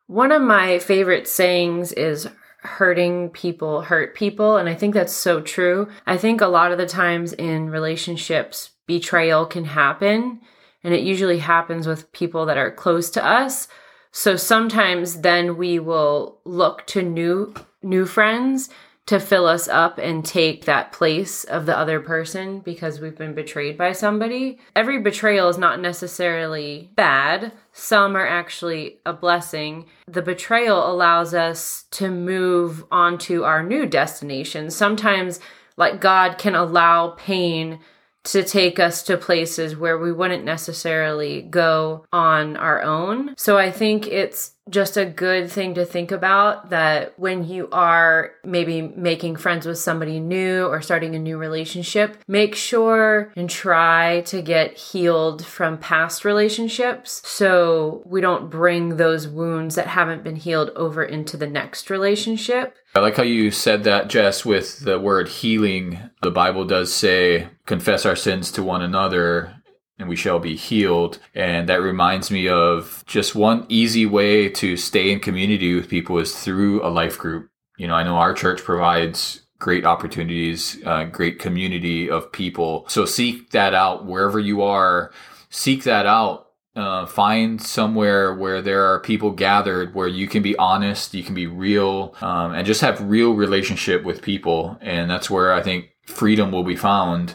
One 0.05 0.31
of 0.31 0.43
my 0.43 0.77
favorite 0.77 1.27
sayings 1.27 1.91
is 1.93 2.27
hurting 2.57 3.29
people 3.29 3.81
hurt 3.81 4.15
people. 4.15 4.57
And 4.57 4.67
I 4.67 4.75
think 4.75 4.93
that's 4.93 5.13
so 5.13 5.41
true. 5.41 5.87
I 6.05 6.17
think 6.17 6.41
a 6.41 6.47
lot 6.47 6.71
of 6.71 6.77
the 6.77 6.85
times 6.85 7.33
in 7.33 7.69
relationships, 7.69 8.71
betrayal 8.87 9.45
can 9.45 9.65
happen 9.65 10.41
and 10.85 10.93
it 10.93 11.01
usually 11.01 11.39
happens 11.39 11.87
with 11.87 12.11
people 12.11 12.45
that 12.45 12.57
are 12.57 12.69
close 12.69 13.09
to 13.09 13.25
us. 13.25 13.67
So 14.11 14.35
sometimes 14.35 15.21
then 15.21 15.57
we 15.57 15.79
will 15.79 16.39
look 16.45 16.85
to 16.87 17.01
new 17.01 17.53
new 17.81 18.05
friends 18.05 18.69
to 19.07 19.19
fill 19.19 19.45
us 19.45 19.67
up 19.67 19.97
and 19.97 20.25
take 20.25 20.65
that 20.65 20.91
place 20.91 21.43
of 21.43 21.65
the 21.65 21.77
other 21.77 21.99
person 21.99 22.59
because 22.59 22.99
we've 22.99 23.17
been 23.17 23.35
betrayed 23.35 23.77
by 23.77 23.91
somebody. 23.91 24.59
Every 24.75 24.99
betrayal 24.99 25.49
is 25.49 25.57
not 25.57 25.79
necessarily 25.79 26.91
bad. 26.95 27.51
Some 27.71 28.15
are 28.15 28.25
actually 28.25 28.99
a 29.05 29.13
blessing. 29.13 29.85
The 30.07 30.23
betrayal 30.23 30.91
allows 30.91 31.33
us 31.35 31.85
to 31.91 32.09
move 32.09 32.83
on 32.91 33.19
to 33.19 33.43
our 33.43 33.61
new 33.61 33.85
destination. 33.85 34.71
Sometimes 34.71 35.39
like 35.77 36.01
God 36.01 36.37
can 36.37 36.55
allow 36.55 37.09
pain 37.09 37.79
to 38.25 38.43
take 38.43 38.79
us 38.79 39.03
to 39.03 39.17
places 39.17 39.75
where 39.75 39.97
we 39.97 40.11
wouldn't 40.11 40.43
necessarily 40.43 41.43
go 41.43 42.05
on 42.11 42.57
our 42.57 42.81
own. 42.81 43.35
So 43.37 43.57
I 43.57 43.71
think 43.71 44.07
it's 44.07 44.54
just 44.69 44.97
a 44.97 45.05
good 45.05 45.51
thing 45.51 45.75
to 45.75 45.85
think 45.85 46.11
about 46.11 46.71
that 46.71 47.17
when 47.19 47.47
you 47.47 47.69
are 47.71 48.31
maybe 48.43 48.81
making 48.81 49.35
friends 49.35 49.65
with 49.65 49.77
somebody 49.77 50.19
new 50.19 50.65
or 50.65 50.81
starting 50.81 51.15
a 51.15 51.19
new 51.19 51.37
relationship, 51.37 52.17
make 52.27 52.55
sure 52.55 53.31
and 53.35 53.49
try 53.49 54.21
to 54.21 54.41
get 54.41 54.75
healed 54.75 55.45
from 55.45 55.77
past 55.77 56.25
relationships 56.25 57.21
so 57.25 58.01
we 58.05 58.21
don't 58.21 58.49
bring 58.49 58.97
those 58.97 59.27
wounds 59.27 59.75
that 59.75 59.87
haven't 59.87 60.23
been 60.23 60.35
healed 60.35 60.71
over 60.75 61.03
into 61.03 61.37
the 61.37 61.47
next 61.47 61.89
relationship. 61.91 62.75
I 62.95 62.99
like 62.99 63.17
how 63.17 63.23
you 63.23 63.51
said 63.51 63.83
that, 63.83 64.07
Jess, 64.07 64.45
with 64.45 64.79
the 64.79 64.97
word 64.97 65.27
healing. 65.27 65.99
The 66.21 66.31
Bible 66.31 66.65
does 66.65 66.93
say, 66.93 67.49
confess 67.65 68.05
our 68.05 68.15
sins 68.15 68.51
to 68.53 68.63
one 68.63 68.81
another 68.81 69.55
and 69.97 70.09
we 70.09 70.15
shall 70.15 70.39
be 70.39 70.55
healed. 70.55 71.19
And 71.33 71.69
that 71.69 71.81
reminds 71.81 72.31
me 72.31 72.47
of 72.47 73.03
just 73.07 73.35
one 73.35 73.65
easy 73.69 74.05
way 74.05 74.49
to 74.49 74.77
stay 74.77 75.11
in 75.11 75.19
community 75.19 75.73
with 75.73 75.89
people 75.89 76.17
is 76.19 76.37
through 76.37 76.85
a 76.85 76.89
life 76.89 77.17
group. 77.17 77.49
You 77.77 77.87
know, 77.87 77.95
I 77.95 78.03
know 78.03 78.15
our 78.15 78.33
church 78.33 78.63
provides 78.63 79.41
great 79.59 79.85
opportunities, 79.85 80.77
uh, 80.85 81.05
great 81.05 81.39
community 81.39 82.09
of 82.09 82.31
people. 82.31 82.85
So 82.87 83.05
seek 83.05 83.51
that 83.51 83.73
out 83.73 84.05
wherever 84.05 84.39
you 84.39 84.61
are. 84.61 85.11
Seek 85.49 85.83
that 85.83 86.05
out. 86.05 86.41
Uh, 86.75 87.05
find 87.05 87.61
somewhere 87.61 88.35
where 88.35 88.61
there 88.61 88.83
are 88.83 88.99
people 88.99 89.31
gathered 89.31 89.95
where 89.95 90.09
you 90.09 90.27
can 90.27 90.43
be 90.43 90.57
honest, 90.57 91.13
you 91.13 91.23
can 91.23 91.33
be 91.33 91.47
real, 91.47 92.13
um, 92.19 92.53
and 92.53 92.67
just 92.67 92.81
have 92.81 92.99
real 93.01 93.31
relationship 93.31 94.03
with 94.03 94.21
people. 94.21 94.77
And 94.81 95.09
that's 95.09 95.29
where 95.29 95.53
I 95.53 95.61
think 95.61 95.91
freedom 96.05 96.51
will 96.51 96.65
be 96.65 96.75
found 96.75 97.33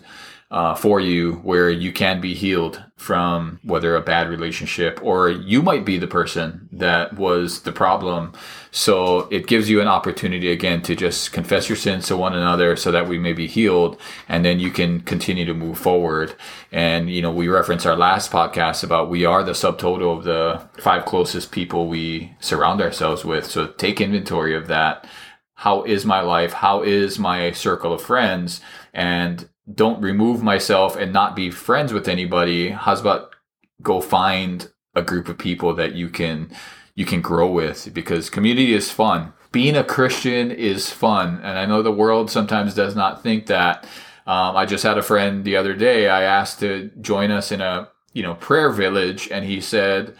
uh, 0.50 0.74
for 0.74 0.98
you 0.98 1.34
where 1.44 1.70
you 1.70 1.92
can 1.92 2.20
be 2.20 2.34
healed 2.34 2.82
from 2.96 3.60
whether 3.62 3.94
a 3.94 4.00
bad 4.00 4.28
relationship 4.28 4.98
or 5.00 5.28
you 5.30 5.62
might 5.62 5.84
be 5.84 5.96
the 5.96 6.08
person 6.08 6.68
that 6.72 7.14
was 7.14 7.62
the 7.62 7.70
problem. 7.70 8.32
So 8.72 9.28
it 9.30 9.46
gives 9.46 9.70
you 9.70 9.80
an 9.80 9.86
opportunity 9.86 10.50
again 10.50 10.82
to 10.82 10.96
just 10.96 11.32
confess 11.32 11.68
your 11.68 11.76
sins 11.76 12.08
to 12.08 12.16
one 12.16 12.34
another 12.34 12.74
so 12.74 12.90
that 12.90 13.08
we 13.08 13.16
may 13.16 13.32
be 13.32 13.46
healed 13.46 14.00
and 14.28 14.44
then 14.44 14.58
you 14.58 14.72
can 14.72 15.00
continue 15.02 15.44
to 15.44 15.54
move 15.54 15.78
forward. 15.78 16.34
And, 16.72 17.08
you 17.08 17.22
know, 17.22 17.30
we 17.30 17.46
referenced 17.46 17.86
our 17.86 17.96
last 17.96 18.32
podcast 18.32 18.82
about 18.82 19.08
we 19.08 19.24
are 19.24 19.44
the 19.44 19.52
subtotal 19.52 20.18
of 20.18 20.24
the 20.24 20.68
five 20.82 21.04
closest 21.04 21.52
people 21.52 21.86
we 21.86 22.34
surround 22.40 22.80
ourselves 22.80 23.24
with. 23.24 23.46
So 23.46 23.68
take 23.68 24.00
inventory 24.00 24.56
of 24.56 24.66
that. 24.66 25.06
How 25.54 25.84
is 25.84 26.04
my 26.04 26.22
life? 26.22 26.54
How 26.54 26.82
is 26.82 27.20
my 27.20 27.52
circle 27.52 27.92
of 27.92 28.02
friends? 28.02 28.60
And 28.92 29.48
don't 29.74 30.00
remove 30.00 30.42
myself 30.42 30.96
and 30.96 31.12
not 31.12 31.36
be 31.36 31.50
friends 31.50 31.92
with 31.92 32.08
anybody. 32.08 32.70
How's 32.70 33.00
about 33.00 33.34
go 33.82 34.00
find 34.00 34.70
a 34.94 35.02
group 35.02 35.28
of 35.28 35.38
people 35.38 35.74
that 35.74 35.94
you 35.94 36.08
can 36.08 36.50
you 36.94 37.04
can 37.06 37.20
grow 37.20 37.50
with 37.50 37.92
because 37.94 38.30
community 38.30 38.74
is 38.74 38.90
fun. 38.90 39.32
Being 39.52 39.76
a 39.76 39.84
Christian 39.84 40.50
is 40.50 40.90
fun, 40.90 41.40
and 41.42 41.58
I 41.58 41.66
know 41.66 41.82
the 41.82 41.90
world 41.90 42.30
sometimes 42.30 42.74
does 42.74 42.94
not 42.94 43.22
think 43.22 43.46
that. 43.46 43.84
Um, 44.26 44.54
I 44.54 44.64
just 44.64 44.84
had 44.84 44.98
a 44.98 45.02
friend 45.02 45.44
the 45.44 45.56
other 45.56 45.74
day. 45.74 46.08
I 46.08 46.22
asked 46.22 46.60
to 46.60 46.90
join 47.00 47.30
us 47.30 47.50
in 47.50 47.60
a 47.60 47.88
you 48.12 48.22
know 48.22 48.34
prayer 48.34 48.70
village, 48.70 49.28
and 49.30 49.44
he 49.44 49.60
said, 49.60 50.14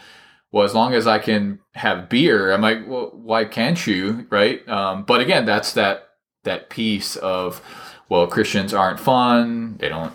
"Well, 0.51 0.65
as 0.65 0.75
long 0.75 0.93
as 0.93 1.07
I 1.07 1.19
can 1.19 1.59
have 1.75 2.09
beer." 2.09 2.51
I'm 2.51 2.61
like, 2.61 2.87
"Well, 2.87 3.11
why 3.13 3.45
can't 3.45 3.85
you?" 3.87 4.27
Right? 4.29 4.67
Um, 4.67 5.03
but 5.03 5.21
again, 5.21 5.45
that's 5.45 5.73
that 5.73 6.09
that 6.43 6.69
piece 6.69 7.15
of 7.17 7.61
well, 8.11 8.27
Christians 8.27 8.73
aren't 8.73 8.99
fun. 8.99 9.77
They 9.77 9.87
don't 9.87 10.11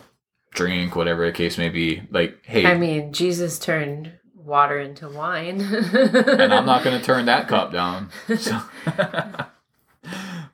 drink, 0.51 0.95
whatever 0.95 1.25
the 1.25 1.33
case 1.33 1.57
may 1.57 1.71
be. 1.71 2.03
Like, 2.11 2.45
hey. 2.45 2.67
I 2.67 2.77
mean, 2.77 3.11
Jesus 3.11 3.59
turned 3.59 4.13
water 4.35 4.79
into 4.79 5.09
wine. 5.09 5.63
and 5.63 6.53
I'm 6.53 6.67
not 6.67 6.85
going 6.85 6.99
to 7.01 7.03
turn 7.03 7.25
that 7.25 7.49
cup 7.49 7.73
down. 7.73 8.11
So. 8.37 8.61
but 8.85 9.51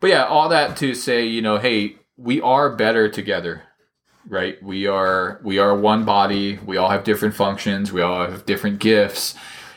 yeah, 0.05 0.25
all 0.27 0.51
that 0.51 0.77
to 0.77 0.95
say, 0.95 1.27
you 1.27 1.43
know, 1.43 1.59
hey, 1.59 1.97
we 2.17 2.41
are 2.41 2.77
better 2.77 3.09
together 3.09 3.63
right 4.29 4.63
we 4.63 4.87
are 4.87 5.41
we 5.43 5.59
are 5.59 5.77
one 5.77 6.05
body 6.05 6.57
we 6.65 6.77
all 6.77 6.91
have 6.91 7.03
different 7.03 7.35
functions 7.35 7.91
we 7.91 8.01
all 8.01 8.25
have 8.25 8.47
different 8.47 8.79
gifts 8.79 9.35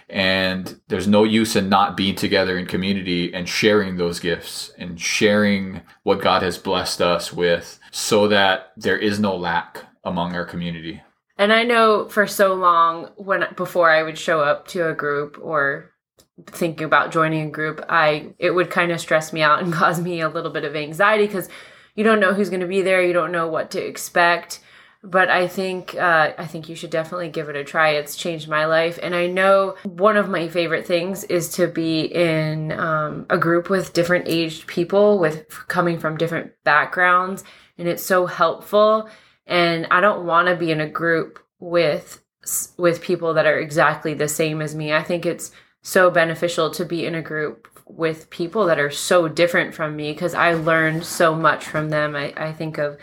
and 0.09 0.79
there's 0.87 1.07
no 1.07 1.23
use 1.23 1.55
in 1.55 1.69
not 1.69 1.97
being 1.97 2.15
together 2.15 2.57
in 2.57 2.65
community 2.65 3.33
and 3.33 3.49
sharing 3.49 3.97
those 3.97 4.19
gifts 4.19 4.71
and 4.77 4.99
sharing 4.99 5.81
what 6.03 6.21
God 6.21 6.43
has 6.43 6.57
blessed 6.57 7.01
us 7.01 7.33
with 7.33 7.79
so 7.91 8.27
that 8.27 8.71
there 8.77 8.97
is 8.97 9.19
no 9.19 9.35
lack 9.35 9.83
among 10.03 10.35
our 10.35 10.45
community. 10.45 11.01
And 11.37 11.51
I 11.51 11.63
know 11.63 12.07
for 12.07 12.27
so 12.27 12.53
long 12.53 13.09
when 13.15 13.45
before 13.55 13.89
I 13.89 14.03
would 14.03 14.17
show 14.17 14.41
up 14.41 14.67
to 14.69 14.87
a 14.87 14.93
group 14.93 15.37
or 15.41 15.91
thinking 16.47 16.85
about 16.85 17.11
joining 17.11 17.47
a 17.47 17.51
group, 17.51 17.83
I 17.89 18.33
it 18.37 18.51
would 18.51 18.69
kind 18.69 18.91
of 18.91 19.01
stress 19.01 19.33
me 19.33 19.41
out 19.41 19.61
and 19.61 19.73
cause 19.81 19.99
me 19.99 20.21
a 20.21 20.29
little 20.29 20.51
bit 20.51 20.65
of 20.65 20.75
anxiety 20.75 21.27
cuz 21.27 21.49
you 21.95 22.03
don't 22.03 22.19
know 22.19 22.33
who's 22.33 22.49
going 22.49 22.61
to 22.61 22.67
be 22.67 22.81
there, 22.81 23.01
you 23.01 23.13
don't 23.13 23.31
know 23.31 23.47
what 23.47 23.71
to 23.71 23.83
expect 23.83 24.59
but 25.05 25.29
I 25.29 25.47
think 25.47 25.93
uh, 25.95 26.33
I 26.37 26.47
think 26.47 26.67
you 26.67 26.75
should 26.75 26.89
definitely 26.89 27.29
give 27.29 27.47
it 27.47 27.55
a 27.55 27.63
try. 27.63 27.91
It's 27.91 28.15
changed 28.15 28.49
my 28.49 28.65
life, 28.65 28.97
and 29.01 29.15
I 29.15 29.27
know 29.27 29.75
one 29.83 30.17
of 30.17 30.29
my 30.29 30.47
favorite 30.47 30.87
things 30.87 31.23
is 31.25 31.49
to 31.53 31.67
be 31.67 32.01
in 32.01 32.71
um, 32.71 33.27
a 33.29 33.37
group 33.37 33.69
with 33.69 33.93
different 33.93 34.25
aged 34.27 34.65
people 34.67 35.19
with 35.19 35.47
coming 35.67 35.99
from 35.99 36.17
different 36.17 36.51
backgrounds, 36.63 37.43
and 37.77 37.87
it's 37.87 38.03
so 38.03 38.25
helpful. 38.25 39.07
And 39.45 39.85
I 39.91 40.01
don't 40.01 40.25
want 40.25 40.47
to 40.47 40.55
be 40.55 40.71
in 40.71 40.81
a 40.81 40.89
group 40.89 41.39
with 41.59 42.23
with 42.77 43.01
people 43.01 43.35
that 43.35 43.45
are 43.45 43.59
exactly 43.59 44.15
the 44.15 44.27
same 44.27 44.59
as 44.61 44.73
me. 44.73 44.91
I 44.91 45.03
think 45.03 45.25
it's 45.25 45.51
so 45.83 46.09
beneficial 46.09 46.71
to 46.71 46.83
be 46.85 47.05
in 47.05 47.13
a 47.13 47.21
group 47.21 47.67
with 47.87 48.31
people 48.31 48.65
that 48.65 48.79
are 48.79 48.89
so 48.89 49.27
different 49.27 49.75
from 49.75 49.95
me 49.95 50.11
because 50.11 50.33
I 50.33 50.53
learned 50.53 51.05
so 51.05 51.35
much 51.35 51.63
from 51.63 51.89
them. 51.89 52.15
I, 52.15 52.33
I 52.35 52.53
think 52.53 52.79
of 52.79 52.97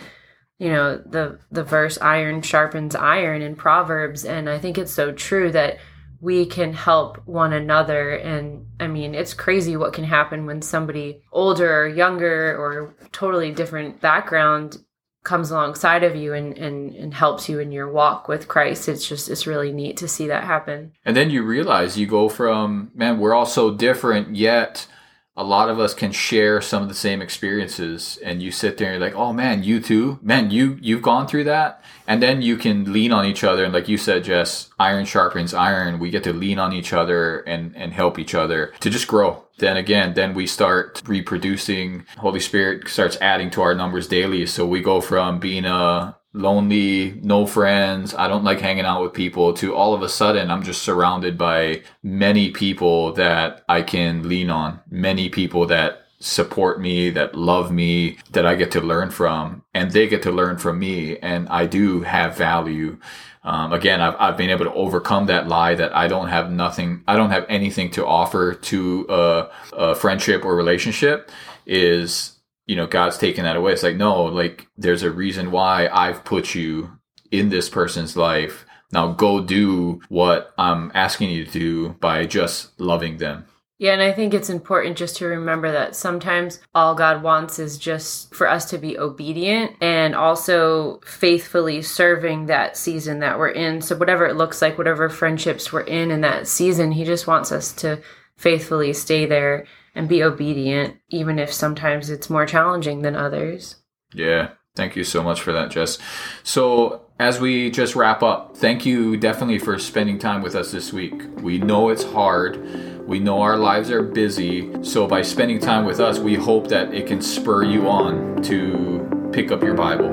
you 0.62 0.70
know 0.70 0.96
the 0.98 1.40
the 1.51 1.64
verse 1.64 1.98
iron 2.01 2.40
sharpens 2.40 2.94
iron 2.94 3.42
in 3.42 3.57
proverbs 3.57 4.25
and 4.25 4.48
i 4.48 4.61
think 4.61 4.79
it's 4.79 4.92
so 4.92 5.11
true 5.11 5.51
that 5.51 5.79
we 6.20 6.46
can 6.46 6.72
help 6.72 7.18
one 7.27 7.53
another 7.53 8.12
and 8.12 8.64
i 8.79 8.87
mean 8.87 9.12
it's 9.12 9.35
crazy 9.35 9.77
what 9.77 9.92
can 9.92 10.05
happen 10.05 10.46
when 10.46 10.62
somebody 10.62 11.20
older 11.33 11.83
or 11.83 11.88
younger 11.88 12.57
or 12.57 12.94
totally 13.11 13.51
different 13.51 14.01
background 14.01 14.79
comes 15.25 15.51
alongside 15.51 16.05
of 16.05 16.14
you 16.14 16.33
and, 16.33 16.57
and 16.57 16.94
and 16.94 17.14
helps 17.14 17.48
you 17.48 17.59
in 17.61 17.70
your 17.70 17.88
walk 17.88 18.27
with 18.27 18.48
christ. 18.48 18.88
It's 18.88 19.09
just 19.09 19.29
it's 19.29 19.46
really 19.46 19.72
neat 19.72 19.96
to 19.98 20.09
see 20.09 20.27
that 20.27 20.42
happen. 20.42 20.92
And 21.05 21.16
then 21.16 21.31
you 21.31 21.44
realize 21.44 21.96
you 21.96 22.09
go 22.09 22.29
from 22.29 22.90
man 22.92 23.20
we're 23.20 23.33
all 23.35 23.46
so 23.46 23.72
different 23.72 24.35
yet 24.35 24.88
a 25.37 25.45
lot 25.45 25.71
of 25.71 25.81
us 25.81 25.95
can 25.95 26.12
share 26.12 26.61
some 26.61 26.83
of 26.83 26.88
the 26.88 26.95
same 26.95 27.23
experiences 27.23 28.18
and 28.23 28.42
you 28.42 28.51
sit 28.51 28.77
there 28.77 28.92
and 28.92 29.01
you're 29.01 29.09
like 29.09 29.16
oh 29.16 29.33
man 29.33 29.62
you 29.62 29.81
too. 29.81 30.18
Man 30.23 30.51
you 30.51 30.79
you've 30.81 31.03
gone 31.03 31.27
through 31.27 31.45
that. 31.45 31.83
And 32.07 32.23
then 32.23 32.42
you 32.42 32.57
can 32.57 32.92
lean 32.92 33.12
on 33.12 33.25
each 33.25 33.45
other. 33.45 33.64
And 33.64 33.73
like 33.73 33.88
you 33.88 33.97
said 33.97 34.25
jess 34.25 34.71
iron 34.79 35.05
sharpens 35.05 35.55
iron. 35.55 35.99
We 35.99 36.11
get 36.11 36.25
to 36.25 36.33
lean 36.33 36.59
on 36.59 36.73
each 36.73 36.92
other 36.92 37.40
and 37.40 37.75
and 37.77 37.92
help 37.92 38.18
each 38.18 38.35
other 38.35 38.73
to 38.81 38.90
just 38.90 39.09
grow. 39.09 39.45
Then 39.59 39.77
again 39.77 40.14
then 40.14 40.35
we 40.35 40.47
start 40.47 41.03
reproducing. 41.07 42.05
Holy 42.18 42.40
spirit 42.40 42.88
starts 42.88 43.16
adding 43.21 43.51
to 43.51 43.62
our 43.62 43.75
numbers 43.75 44.09
daily. 44.09 44.47
So 44.47 44.66
we 44.66 44.81
go 44.81 45.01
from 45.01 45.38
being 45.38 45.64
a 45.64 46.16
lonely, 46.35 47.21
no 47.23 47.47
friends, 47.47 48.14
I 48.14 48.29
don't 48.29 48.45
like 48.45 48.61
hanging 48.61 48.85
out 48.85 49.03
with 49.03 49.12
people, 49.12 49.53
to 49.55 49.75
all 49.75 49.95
of 49.95 50.03
a 50.03 50.09
sudden 50.09 50.51
I'm 50.51 50.62
just 50.62 50.83
surrounded 50.83 51.37
by 51.37 51.83
many 52.03 52.51
people 52.51 53.12
that 53.14 53.64
I 53.68 53.83
can 53.83 54.29
lean 54.29 54.51
on, 54.51 54.81
many 54.90 55.29
people 55.29 55.66
that 55.66 56.07
support 56.21 56.81
me, 56.81 57.11
that 57.11 57.35
love 57.35 57.71
me, 57.71 58.18
that 58.31 58.47
I 58.47 58.55
get 58.55 58.71
to 58.73 58.81
learn 58.81 59.11
from, 59.11 59.62
and 59.75 59.90
they 59.90 60.07
get 60.07 60.23
to 60.23 60.31
learn 60.31 60.57
from 60.57 60.79
me, 60.79 61.18
and 61.18 61.49
I 61.49 61.66
do 61.66 62.03
have 62.03 62.37
value. 62.37 62.99
Um, 63.45 63.73
again, 63.73 64.01
I've, 64.01 64.14
I've 64.18 64.37
been 64.37 64.51
able 64.51 64.64
to 64.64 64.73
overcome 64.73 65.27
that 65.27 65.49
lie 65.49 65.75
that 65.75 65.95
I 65.95 66.07
don't 66.07 66.29
have 66.29 66.51
nothing, 66.51 67.03
I 67.09 67.16
don't 67.16 67.31
have 67.31 67.45
anything 67.49 67.90
to 67.92 68.07
offer 68.07 68.55
to 68.55 69.07
a, 69.09 69.51
a 69.73 69.95
friendship 69.97 70.45
or 70.45 70.55
relationship 70.55 71.31
is 71.66 72.38
you 72.66 72.77
know, 72.77 72.87
God's 72.87 73.18
taken 73.18 73.44
that 73.44 73.57
away. 73.57 73.72
It's 73.72 73.83
like, 73.83 73.96
no, 73.96 74.25
like 74.25 74.66
there's 74.77 75.03
a 75.03 75.11
reason 75.11 75.51
why 75.51 75.88
I've 75.88 76.25
put 76.25 76.55
you 76.55 76.98
in 77.31 77.48
this 77.48 77.68
person's 77.68 78.16
life. 78.16 78.64
Now 78.92 79.12
go 79.12 79.42
do 79.42 80.01
what 80.09 80.53
I'm 80.59 80.92
asking 80.94 81.31
you 81.31 81.44
to 81.44 81.51
do 81.51 81.88
by 82.01 82.27
just 82.27 82.79
loving 82.81 83.16
them. 83.16 83.46
Yeah, 83.79 83.94
and 83.94 84.03
I 84.03 84.12
think 84.12 84.33
it's 84.33 84.48
important 84.48 84.96
just 84.96 85.16
to 85.16 85.27
remember 85.27 85.72
that 85.72 85.96
sometimes 85.96 86.61
all 86.72 86.94
God 86.94 87.25
wants 87.25 87.59
is 87.59 87.79
just 87.79 88.33
for 88.33 88.48
us 88.48 88.66
to 88.66 88.79
be 88.79 88.96
obedient 88.96 89.72
and 89.81 90.14
also 90.14 91.01
faithfully 91.05 91.83
serving 91.83 92.46
that 92.46 92.77
season 92.77 93.18
that 93.20 93.40
we're 93.40 93.48
in. 93.48 93.81
So, 93.81 93.96
whatever 93.96 94.25
it 94.25 94.37
looks 94.37 94.62
like, 94.62 94.79
whatever 94.79 95.09
friendships 95.09 95.72
we're 95.72 95.81
in 95.81 96.12
in 96.12 96.20
that 96.20 96.46
season, 96.46 96.92
He 96.92 97.03
just 97.03 97.27
wants 97.27 97.51
us 97.51 97.72
to 97.72 98.01
faithfully 98.37 98.92
stay 98.92 99.27
there 99.27 99.66
and 99.94 100.09
be 100.09 100.22
obedient, 100.22 100.96
even 101.09 101.38
if 101.38 101.52
sometimes 101.52 102.11
it's 102.11 102.31
more 102.31 102.46
challenging 102.46 103.02
than 103.02 103.16
others. 103.16 103.76
Yeah. 104.14 104.50
Thank 104.74 104.96
you 104.96 105.05
so 105.05 105.22
much 105.22 105.42
for 105.42 105.52
that, 105.52 105.70
Jess. 105.70 105.98
So, 106.42 107.02
as 107.18 107.38
we 107.38 107.70
just 107.70 107.94
wrap 107.94 108.22
up, 108.22 108.57
thank 108.57 108.87
you 108.87 109.18
definitely 109.18 109.59
for 109.59 109.78
spending 109.78 110.18
time 110.18 110.42
with 110.42 110.55
us 110.55 110.72
this 110.72 110.94
week. 110.94 111.12
We 111.42 111.59
know 111.59 111.90
it's 111.90 112.05
hard. 112.05 113.07
We 113.07 113.20
know 113.20 113.42
our 113.42 113.59
lives 113.59 113.90
are 113.90 114.02
busy. 114.02 114.72
So, 114.83 115.07
by 115.07 115.20
spending 115.20 115.61
time 115.61 115.85
with 115.85 116.00
us, 116.00 116.18
we 116.18 116.37
hope 116.37 116.68
that 116.68 116.94
it 116.94 117.07
can 117.07 117.20
spur 117.20 117.64
you 117.64 117.87
on 117.87 118.42
to 118.44 119.31
pick 119.31 119.52
up 119.52 119.62
your 119.62 119.74
Bible, 119.74 120.09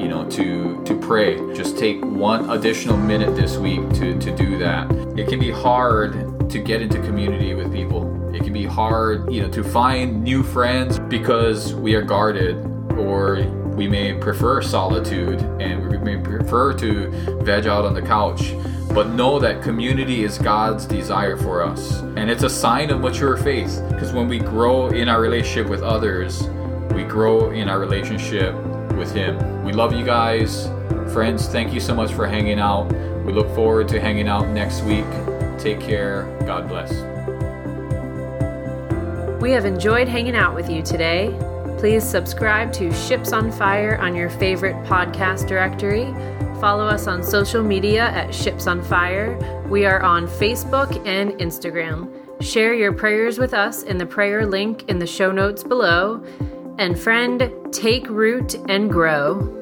you 0.00 0.08
know, 0.08 0.26
to 0.30 0.82
to 0.84 0.98
pray. 0.98 1.36
Just 1.54 1.76
take 1.76 2.02
one 2.02 2.48
additional 2.48 2.96
minute 2.96 3.36
this 3.36 3.58
week 3.58 3.86
to 3.94 4.18
to 4.18 4.34
do 4.34 4.56
that. 4.58 4.90
It 5.18 5.28
can 5.28 5.38
be 5.38 5.50
hard 5.50 6.48
to 6.48 6.58
get 6.58 6.80
into 6.80 6.98
community 7.00 7.52
with 7.52 7.70
people 7.70 8.19
it 8.34 8.42
can 8.42 8.52
be 8.52 8.64
hard, 8.64 9.32
you 9.32 9.42
know, 9.42 9.50
to 9.50 9.64
find 9.64 10.22
new 10.22 10.42
friends 10.42 10.98
because 10.98 11.74
we 11.74 11.94
are 11.94 12.02
guarded 12.02 12.56
or 12.98 13.42
we 13.74 13.88
may 13.88 14.14
prefer 14.14 14.60
solitude 14.60 15.40
and 15.60 15.88
we 15.88 15.98
may 15.98 16.22
prefer 16.22 16.72
to 16.74 17.10
veg 17.42 17.66
out 17.66 17.84
on 17.84 17.94
the 17.94 18.02
couch. 18.02 18.54
But 18.92 19.10
know 19.10 19.38
that 19.38 19.62
community 19.62 20.24
is 20.24 20.36
God's 20.36 20.84
desire 20.84 21.36
for 21.36 21.62
us. 21.62 22.00
And 22.16 22.28
it's 22.28 22.42
a 22.42 22.50
sign 22.50 22.90
of 22.90 23.00
mature 23.00 23.36
faith 23.36 23.82
because 23.88 24.12
when 24.12 24.28
we 24.28 24.38
grow 24.38 24.88
in 24.88 25.08
our 25.08 25.20
relationship 25.20 25.68
with 25.68 25.82
others, 25.82 26.42
we 26.92 27.04
grow 27.04 27.50
in 27.50 27.68
our 27.68 27.78
relationship 27.78 28.54
with 28.96 29.12
Him. 29.12 29.64
We 29.64 29.72
love 29.72 29.92
you 29.92 30.04
guys. 30.04 30.68
Friends, 31.12 31.46
thank 31.46 31.72
you 31.72 31.80
so 31.80 31.94
much 31.94 32.12
for 32.12 32.26
hanging 32.26 32.58
out. 32.58 32.92
We 33.24 33.32
look 33.32 33.48
forward 33.54 33.88
to 33.88 34.00
hanging 34.00 34.28
out 34.28 34.48
next 34.48 34.82
week. 34.82 35.06
Take 35.58 35.80
care. 35.80 36.36
God 36.46 36.68
bless. 36.68 37.09
We 39.40 39.52
have 39.52 39.64
enjoyed 39.64 40.06
hanging 40.06 40.36
out 40.36 40.54
with 40.54 40.68
you 40.68 40.82
today. 40.82 41.34
Please 41.78 42.04
subscribe 42.04 42.74
to 42.74 42.92
Ships 42.92 43.32
on 43.32 43.50
Fire 43.50 43.96
on 43.96 44.14
your 44.14 44.28
favorite 44.28 44.76
podcast 44.84 45.48
directory. 45.48 46.12
Follow 46.60 46.84
us 46.84 47.06
on 47.06 47.22
social 47.22 47.62
media 47.62 48.08
at 48.10 48.34
Ships 48.34 48.66
on 48.66 48.82
Fire. 48.82 49.38
We 49.66 49.86
are 49.86 50.02
on 50.02 50.26
Facebook 50.26 50.94
and 51.06 51.32
Instagram. 51.40 52.12
Share 52.42 52.74
your 52.74 52.92
prayers 52.92 53.38
with 53.38 53.54
us 53.54 53.82
in 53.82 53.96
the 53.96 54.04
prayer 54.04 54.44
link 54.44 54.84
in 54.90 54.98
the 54.98 55.06
show 55.06 55.32
notes 55.32 55.64
below. 55.64 56.22
And 56.76 56.98
friend, 56.98 57.50
take 57.72 58.10
root 58.10 58.56
and 58.68 58.90
grow. 58.90 59.59